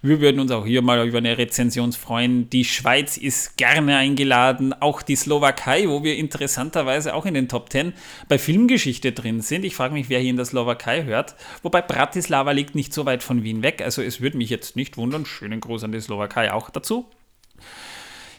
wir 0.00 0.20
würden 0.20 0.40
uns 0.40 0.50
auch 0.50 0.66
hier 0.66 0.82
mal 0.82 1.08
über 1.08 1.16
eine 1.16 1.38
Rezension 1.38 1.92
freuen. 1.92 2.50
Die 2.50 2.66
Schweiz 2.66 3.16
ist 3.16 3.56
gerne 3.56 3.96
eingeladen, 3.96 4.74
auch 4.74 5.00
die 5.00 5.16
Slowakei, 5.16 5.88
wo 5.88 6.02
wir 6.02 6.16
interessanterweise 6.16 7.14
auch 7.14 7.24
in 7.24 7.32
den 7.32 7.48
Top 7.48 7.70
10 7.70 7.94
bei 8.28 8.38
Filmgeschichte 8.38 9.12
drin 9.12 9.40
sind. 9.40 9.64
Ich 9.64 9.74
frage 9.74 9.94
mich, 9.94 10.10
wer 10.10 10.20
hier 10.20 10.28
in 10.28 10.36
der 10.36 10.44
Slowakei 10.44 11.04
hört. 11.04 11.36
Wobei 11.62 11.80
Bratislava 11.80 12.50
liegt 12.50 12.74
nicht 12.74 12.92
so 12.92 13.06
weit 13.06 13.22
von 13.22 13.44
Wien 13.44 13.62
weg, 13.62 13.80
also 13.82 14.02
es 14.02 14.20
würde 14.20 14.36
mich 14.36 14.50
jetzt 14.50 14.76
nicht 14.76 14.98
wundern. 14.98 15.24
Schönen 15.34 15.60
Gruß 15.60 15.82
an 15.84 15.92
die 15.92 16.00
Slowakei 16.00 16.52
auch 16.52 16.70
dazu. 16.70 17.06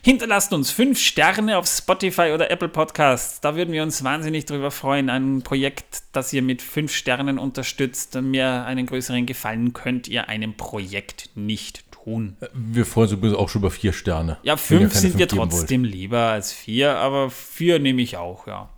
Hinterlasst 0.01 0.53
uns 0.53 0.71
fünf 0.71 0.99
Sterne 0.99 1.57
auf 1.57 1.65
Spotify 1.67 2.31
oder 2.33 2.51
Apple 2.51 2.69
Podcasts. 2.69 3.41
Da 3.41 3.55
würden 3.55 3.73
wir 3.73 3.83
uns 3.83 4.03
wahnsinnig 4.03 4.45
drüber 4.45 4.71
freuen. 4.71 5.09
Ein 5.09 5.41
Projekt, 5.41 6.03
das 6.13 6.31
ihr 6.31 6.41
mit 6.41 6.61
fünf 6.61 6.93
Sternen 6.93 7.39
unterstützt. 7.39 8.15
Mir 8.21 8.65
einen 8.65 8.85
größeren 8.85 9.25
Gefallen 9.25 9.73
könnt 9.73 10.07
ihr 10.07 10.29
einem 10.29 10.55
Projekt 10.55 11.31
nicht 11.35 11.91
tun. 11.91 12.37
Wir 12.53 12.85
freuen 12.85 13.05
uns 13.05 13.13
übrigens 13.13 13.37
auch 13.37 13.49
schon 13.49 13.63
über 13.63 13.71
vier 13.71 13.93
Sterne. 13.93 14.37
Ja, 14.43 14.57
fünf 14.57 14.93
sind 14.93 15.13
fünf 15.13 15.17
wir 15.17 15.27
trotzdem 15.27 15.81
wollt. 15.81 15.91
lieber 15.91 16.19
als 16.19 16.53
vier, 16.53 16.97
aber 16.97 17.29
vier 17.29 17.79
nehme 17.79 18.01
ich 18.01 18.15
auch, 18.15 18.47
ja. 18.47 18.69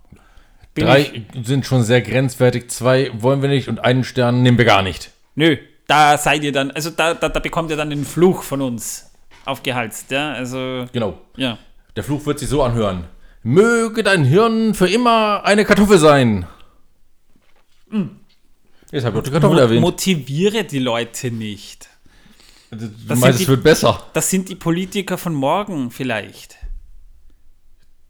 Bin 0.74 0.86
Drei 0.86 1.26
sind 1.44 1.66
schon 1.66 1.82
sehr 1.82 2.00
grenzwertig, 2.00 2.70
zwei 2.70 3.10
wollen 3.12 3.42
wir 3.42 3.48
nicht 3.48 3.68
und 3.68 3.80
einen 3.80 4.02
Stern 4.02 4.42
nehmen 4.42 4.56
wir 4.56 4.64
gar 4.64 4.82
nicht. 4.82 5.10
Nö, 5.34 5.58
da 5.88 6.16
seid 6.16 6.44
ihr 6.44 6.52
dann, 6.52 6.70
also 6.70 6.90
da, 6.90 7.14
da, 7.14 7.28
da 7.28 7.40
bekommt 7.40 7.70
ihr 7.70 7.76
dann 7.76 7.90
den 7.90 8.04
Fluch 8.04 8.42
von 8.44 8.60
uns 8.62 9.10
aufgehalst, 9.44 10.10
ja, 10.12 10.32
also, 10.32 10.86
Genau. 10.92 11.18
ja. 11.36 11.58
Der 11.96 12.04
Fluch 12.04 12.24
wird 12.26 12.38
sich 12.38 12.48
so 12.48 12.62
anhören. 12.62 13.04
Möge 13.42 14.04
dein 14.04 14.24
Hirn 14.24 14.74
für 14.74 14.86
immer 14.88 15.42
eine 15.44 15.64
Kartoffel 15.64 15.98
sein. 15.98 16.46
Jetzt 18.90 19.04
habe 19.04 19.16
ich 19.16 19.20
auch 19.20 19.24
die 19.24 19.30
Kartoffel 19.30 19.56
Mo 19.56 19.60
erwähnt. 19.62 19.80
motiviere 19.80 20.64
die 20.64 20.78
Leute 20.78 21.30
nicht. 21.30 21.88
Du 22.70 22.78
sind 22.80 23.08
meinst, 23.20 23.38
die- 23.38 23.44
es 23.44 23.48
wird 23.48 23.62
besser. 23.62 24.02
Das 24.12 24.28
sind 24.30 24.48
die 24.48 24.54
Politiker 24.54 25.16
von 25.18 25.32
morgen 25.34 25.90
vielleicht. 25.90 26.56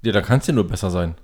Ja, 0.03 0.12
da 0.12 0.21
kann 0.21 0.41
es 0.41 0.47
ja 0.49 0.53
nur 0.53 0.67
besser 0.67 0.91
sein. 0.91 1.14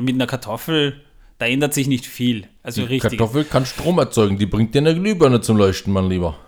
Mit 0.00 0.14
einer 0.14 0.26
Kartoffel, 0.26 1.02
da 1.42 1.48
ändert 1.48 1.74
sich 1.74 1.88
nicht 1.88 2.06
viel. 2.06 2.46
Also 2.62 2.82
Die 2.82 2.86
richtig. 2.86 3.18
Kartoffel 3.18 3.42
kann 3.42 3.66
Strom 3.66 3.98
erzeugen. 3.98 4.38
Die 4.38 4.46
bringt 4.46 4.76
dir 4.76 4.78
eine 4.78 4.94
Glühbirne 4.94 5.40
zum 5.40 5.56
Leuchten, 5.56 5.92
mein 5.92 6.08
Lieber. 6.08 6.38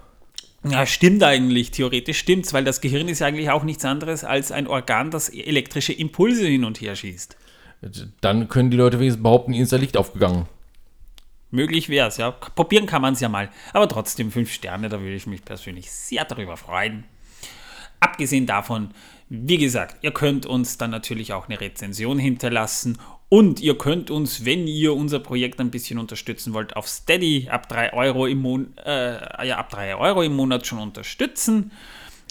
Ja, 0.63 0.87
stimmt 0.87 1.25
eigentlich. 1.25 1.73
Theoretisch 1.73 2.17
stimmt's, 2.17 2.53
weil 2.53 2.63
das 2.63 2.81
Gehirn 2.81 3.09
ist 3.09 3.21
eigentlich 3.21 3.51
auch 3.51 3.65
nichts 3.65 3.85
anderes 3.85 4.23
als 4.23 4.53
ein 4.53 4.69
Organ, 4.69 5.11
das 5.11 5.31
elektrische 5.31 5.93
Impulse 5.93 6.47
hin 6.47 6.65
und 6.65 6.81
her 6.81 6.95
schießt. 6.95 7.37
Dann 8.21 8.49
können 8.49 8.71
die 8.71 8.77
Leute 8.77 9.01
wenigstens 9.01 9.25
behaupten, 9.25 9.53
ihnen 9.53 9.65
ist 9.65 9.73
der 9.73 9.81
Licht 9.81 9.97
aufgegangen. 9.97 10.47
Möglich 11.51 11.89
wäre 11.89 12.07
es, 12.07 12.17
ja. 12.17 12.31
Probieren 12.31 12.87
kann 12.87 13.03
man 13.03 13.15
es 13.15 13.21
ja 13.21 13.29
mal. 13.29 13.51
Aber 13.73 13.89
trotzdem 13.89 14.31
fünf 14.31 14.53
Sterne, 14.53 14.89
da 14.89 15.01
würde 15.01 15.17
ich 15.17 15.27
mich 15.27 15.45
persönlich 15.45 15.91
sehr 15.91 16.25
darüber 16.25 16.57
freuen. 16.57 17.03
Abgesehen 17.99 18.47
davon, 18.47 18.91
wie 19.29 19.59
gesagt, 19.59 20.05
ihr 20.05 20.13
könnt 20.13 20.47
uns 20.47 20.79
dann 20.79 20.91
natürlich 20.91 21.33
auch 21.33 21.49
eine 21.49 21.61
Rezension 21.61 22.21
hinterlassen 22.21 22.99
und 23.35 23.59
ihr 23.59 23.77
könnt 23.77 24.12
uns, 24.12 24.44
wenn 24.44 24.68
ihr 24.68 24.94
unser 24.94 25.18
Projekt 25.18 25.59
ein 25.59 25.73
bisschen 25.73 25.99
unterstützen 25.99 26.53
wollt, 26.53 26.77
auf 26.77 26.87
Steady 26.87 27.49
ab 27.51 27.68
3 27.68 27.92
Euro 27.92 28.29
im, 28.29 28.38
Mon 28.38 28.79
äh, 28.79 29.49
ja, 29.49 29.59
ab 29.59 29.70
3 29.70 29.97
Euro 29.97 30.23
im 30.23 30.37
Monat 30.37 30.68
schon 30.68 30.79
unterstützen. 30.79 31.73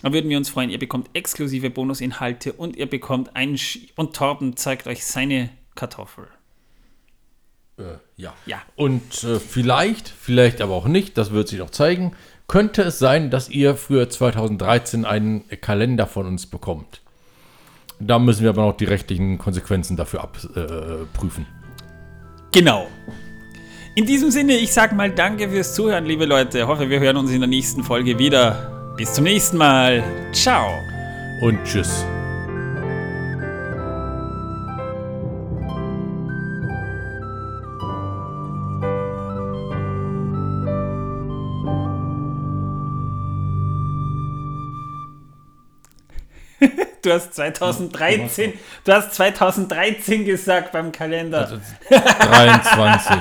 Da 0.02 0.14
würden 0.14 0.30
wir 0.30 0.38
uns 0.38 0.48
freuen. 0.48 0.70
Ihr 0.70 0.80
bekommt 0.80 1.10
exklusive 1.14 1.70
Bonusinhalte 1.70 2.54
und 2.54 2.78
ihr 2.78 2.90
bekommt 2.90 3.36
ein 3.36 3.58
Sch 3.58 3.80
und 3.98 4.16
Torben 4.16 4.56
zeigt 4.56 4.88
euch 4.88 5.04
seine 5.04 5.50
Kartoffel. 5.76 6.26
Äh, 7.78 7.98
ja. 8.16 8.34
Ja. 8.46 8.62
Und 8.78 9.26
äh, 9.26 9.42
vielleicht, 9.42 10.08
vielleicht 10.08 10.62
aber 10.62 10.74
auch 10.74 10.88
nicht, 10.88 11.18
das 11.18 11.32
wird 11.32 11.50
sich 11.50 11.60
noch 11.60 11.72
zeigen, 11.72 12.16
könnte 12.48 12.82
es 12.82 12.98
sein, 12.98 13.30
dass 13.30 13.50
ihr 13.50 13.76
für 13.76 14.08
2013 14.08 15.04
einen 15.04 15.50
Kalender 15.60 16.08
von 16.08 16.28
uns 16.28 16.46
bekommt. 16.46 17.03
Da 18.06 18.20
müssen 18.20 18.44
wir 18.44 18.50
aber 18.50 18.66
noch 18.66 18.78
die 18.78 18.86
rechtlichen 18.86 19.38
Konsequenzen 19.38 19.98
dafür 19.98 20.24
abprüfen. 20.24 21.46
Genau. 22.52 22.88
In 23.96 24.06
diesem 24.06 24.32
Sinne, 24.32 24.54
ich 24.54 24.74
sag 24.74 24.94
mal 24.94 25.12
danke 25.12 25.50
fürs 25.50 25.76
Zuhören, 25.76 26.06
liebe 26.06 26.26
Leute. 26.26 26.68
Hoffe, 26.68 26.90
wir 26.90 27.00
hören 27.00 27.18
uns 27.18 27.32
in 27.32 27.40
der 27.40 27.50
nächsten 27.50 27.84
Folge 27.84 28.18
wieder. 28.18 28.94
Bis 28.98 29.14
zum 29.14 29.24
nächsten 29.24 29.58
Mal. 29.58 30.04
Ciao. 30.32 30.68
Und 31.42 31.64
tschüss. 31.64 32.06
Du 47.04 47.12
hast 47.12 47.34
2013, 47.34 48.54
du 48.86 48.94
hast 48.94 49.14
2013 49.14 50.24
gesagt 50.26 50.72
beim 50.72 50.92
Kalender. 50.92 51.60
23. 51.90 53.18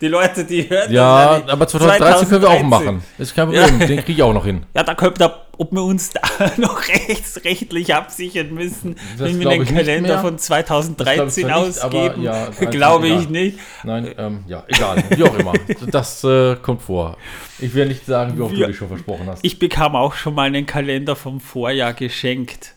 Die 0.00 0.08
Leute, 0.08 0.44
die 0.44 0.68
hören 0.68 0.92
Ja, 0.92 1.38
das 1.40 1.48
aber 1.50 1.66
2013 1.66 2.28
können 2.28 2.42
wir 2.42 2.48
auch 2.48 2.58
2013. 2.60 2.68
machen. 2.68 3.04
Ist 3.18 3.34
kein 3.34 3.46
Problem, 3.46 3.78
den 3.80 3.98
kriege 3.98 4.12
ich 4.12 4.22
auch 4.22 4.34
noch 4.34 4.44
hin. 4.44 4.66
Ja, 4.74 4.82
da 4.82 4.94
könnte 4.94 5.18
da, 5.20 5.46
ob 5.56 5.72
wir 5.72 5.82
uns 5.82 6.10
da 6.10 6.20
noch 6.58 6.86
rechtsrechtlich 6.88 7.94
absichern 7.94 8.52
müssen, 8.52 8.96
Das 9.16 9.28
wenn 9.28 9.40
wir 9.40 9.48
den 9.48 9.64
Kalender 9.64 10.18
von 10.20 10.36
Das 10.36 10.46
glaub 10.48 10.58
2013 10.66 11.26
ich 11.46 11.50
zwar 11.50 11.66
nicht, 11.66 11.78
aber 11.82 11.98
ausgeben. 11.98 12.22
ja, 12.22 12.48
Glaube 12.70 13.06
egal. 13.06 13.20
ich 13.22 13.28
nicht. 13.30 13.58
Nein, 13.84 14.14
ähm, 14.18 14.44
ja, 14.46 14.64
egal. 14.68 15.02
Wie 15.10 15.22
auch 15.22 15.38
immer. 15.38 15.52
Das 15.90 16.22
äh, 16.24 16.56
kommt 16.56 16.82
vor. 16.82 17.16
Ich 17.58 17.72
will 17.74 17.86
nicht 17.86 18.04
sagen, 18.04 18.36
wie 18.36 18.42
oft 18.42 18.54
du 18.54 18.66
dich 18.66 18.76
schon 18.76 18.88
versprochen 18.88 19.26
hast. 19.26 19.42
Ich 19.44 19.58
bekam 19.58 19.96
auch 19.96 20.14
schon 20.14 20.34
mal 20.34 20.42
einen 20.42 20.66
Kalender 20.66 21.16
vom 21.16 21.40
Vorjahr 21.40 21.94
geschenkt. 21.94 22.74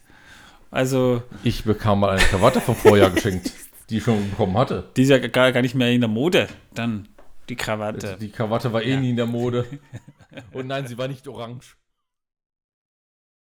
Also, 0.72 1.24
Ich 1.44 1.64
bekam 1.64 2.00
mal 2.00 2.12
eine 2.12 2.22
Krawatte 2.22 2.62
vom 2.62 2.76
Vorjahr 2.76 3.10
geschenkt, 3.10 3.52
die 3.90 3.98
ich 3.98 4.04
schon 4.04 4.30
bekommen 4.30 4.58
hatte. 4.58 4.90
die 4.96 5.04
ist 5.04 5.10
ja 5.10 5.18
gar, 5.18 5.52
gar 5.52 5.62
nicht 5.62 5.76
mehr 5.76 5.92
in 5.92 6.02
der 6.02 6.10
Mode. 6.10 6.48
Dann 6.74 7.08
die 7.50 7.56
Krawatte. 7.56 8.18
Die 8.20 8.30
Krawatte 8.30 8.72
war 8.72 8.84
eh 8.84 8.96
nie 8.98 9.10
in 9.10 9.16
der 9.16 9.26
Mode. 9.26 9.66
Und 10.54 10.68
nein, 10.68 10.86
sie 10.88 10.98
war 10.98 11.08
nicht 11.08 11.28
orange. 11.28 11.76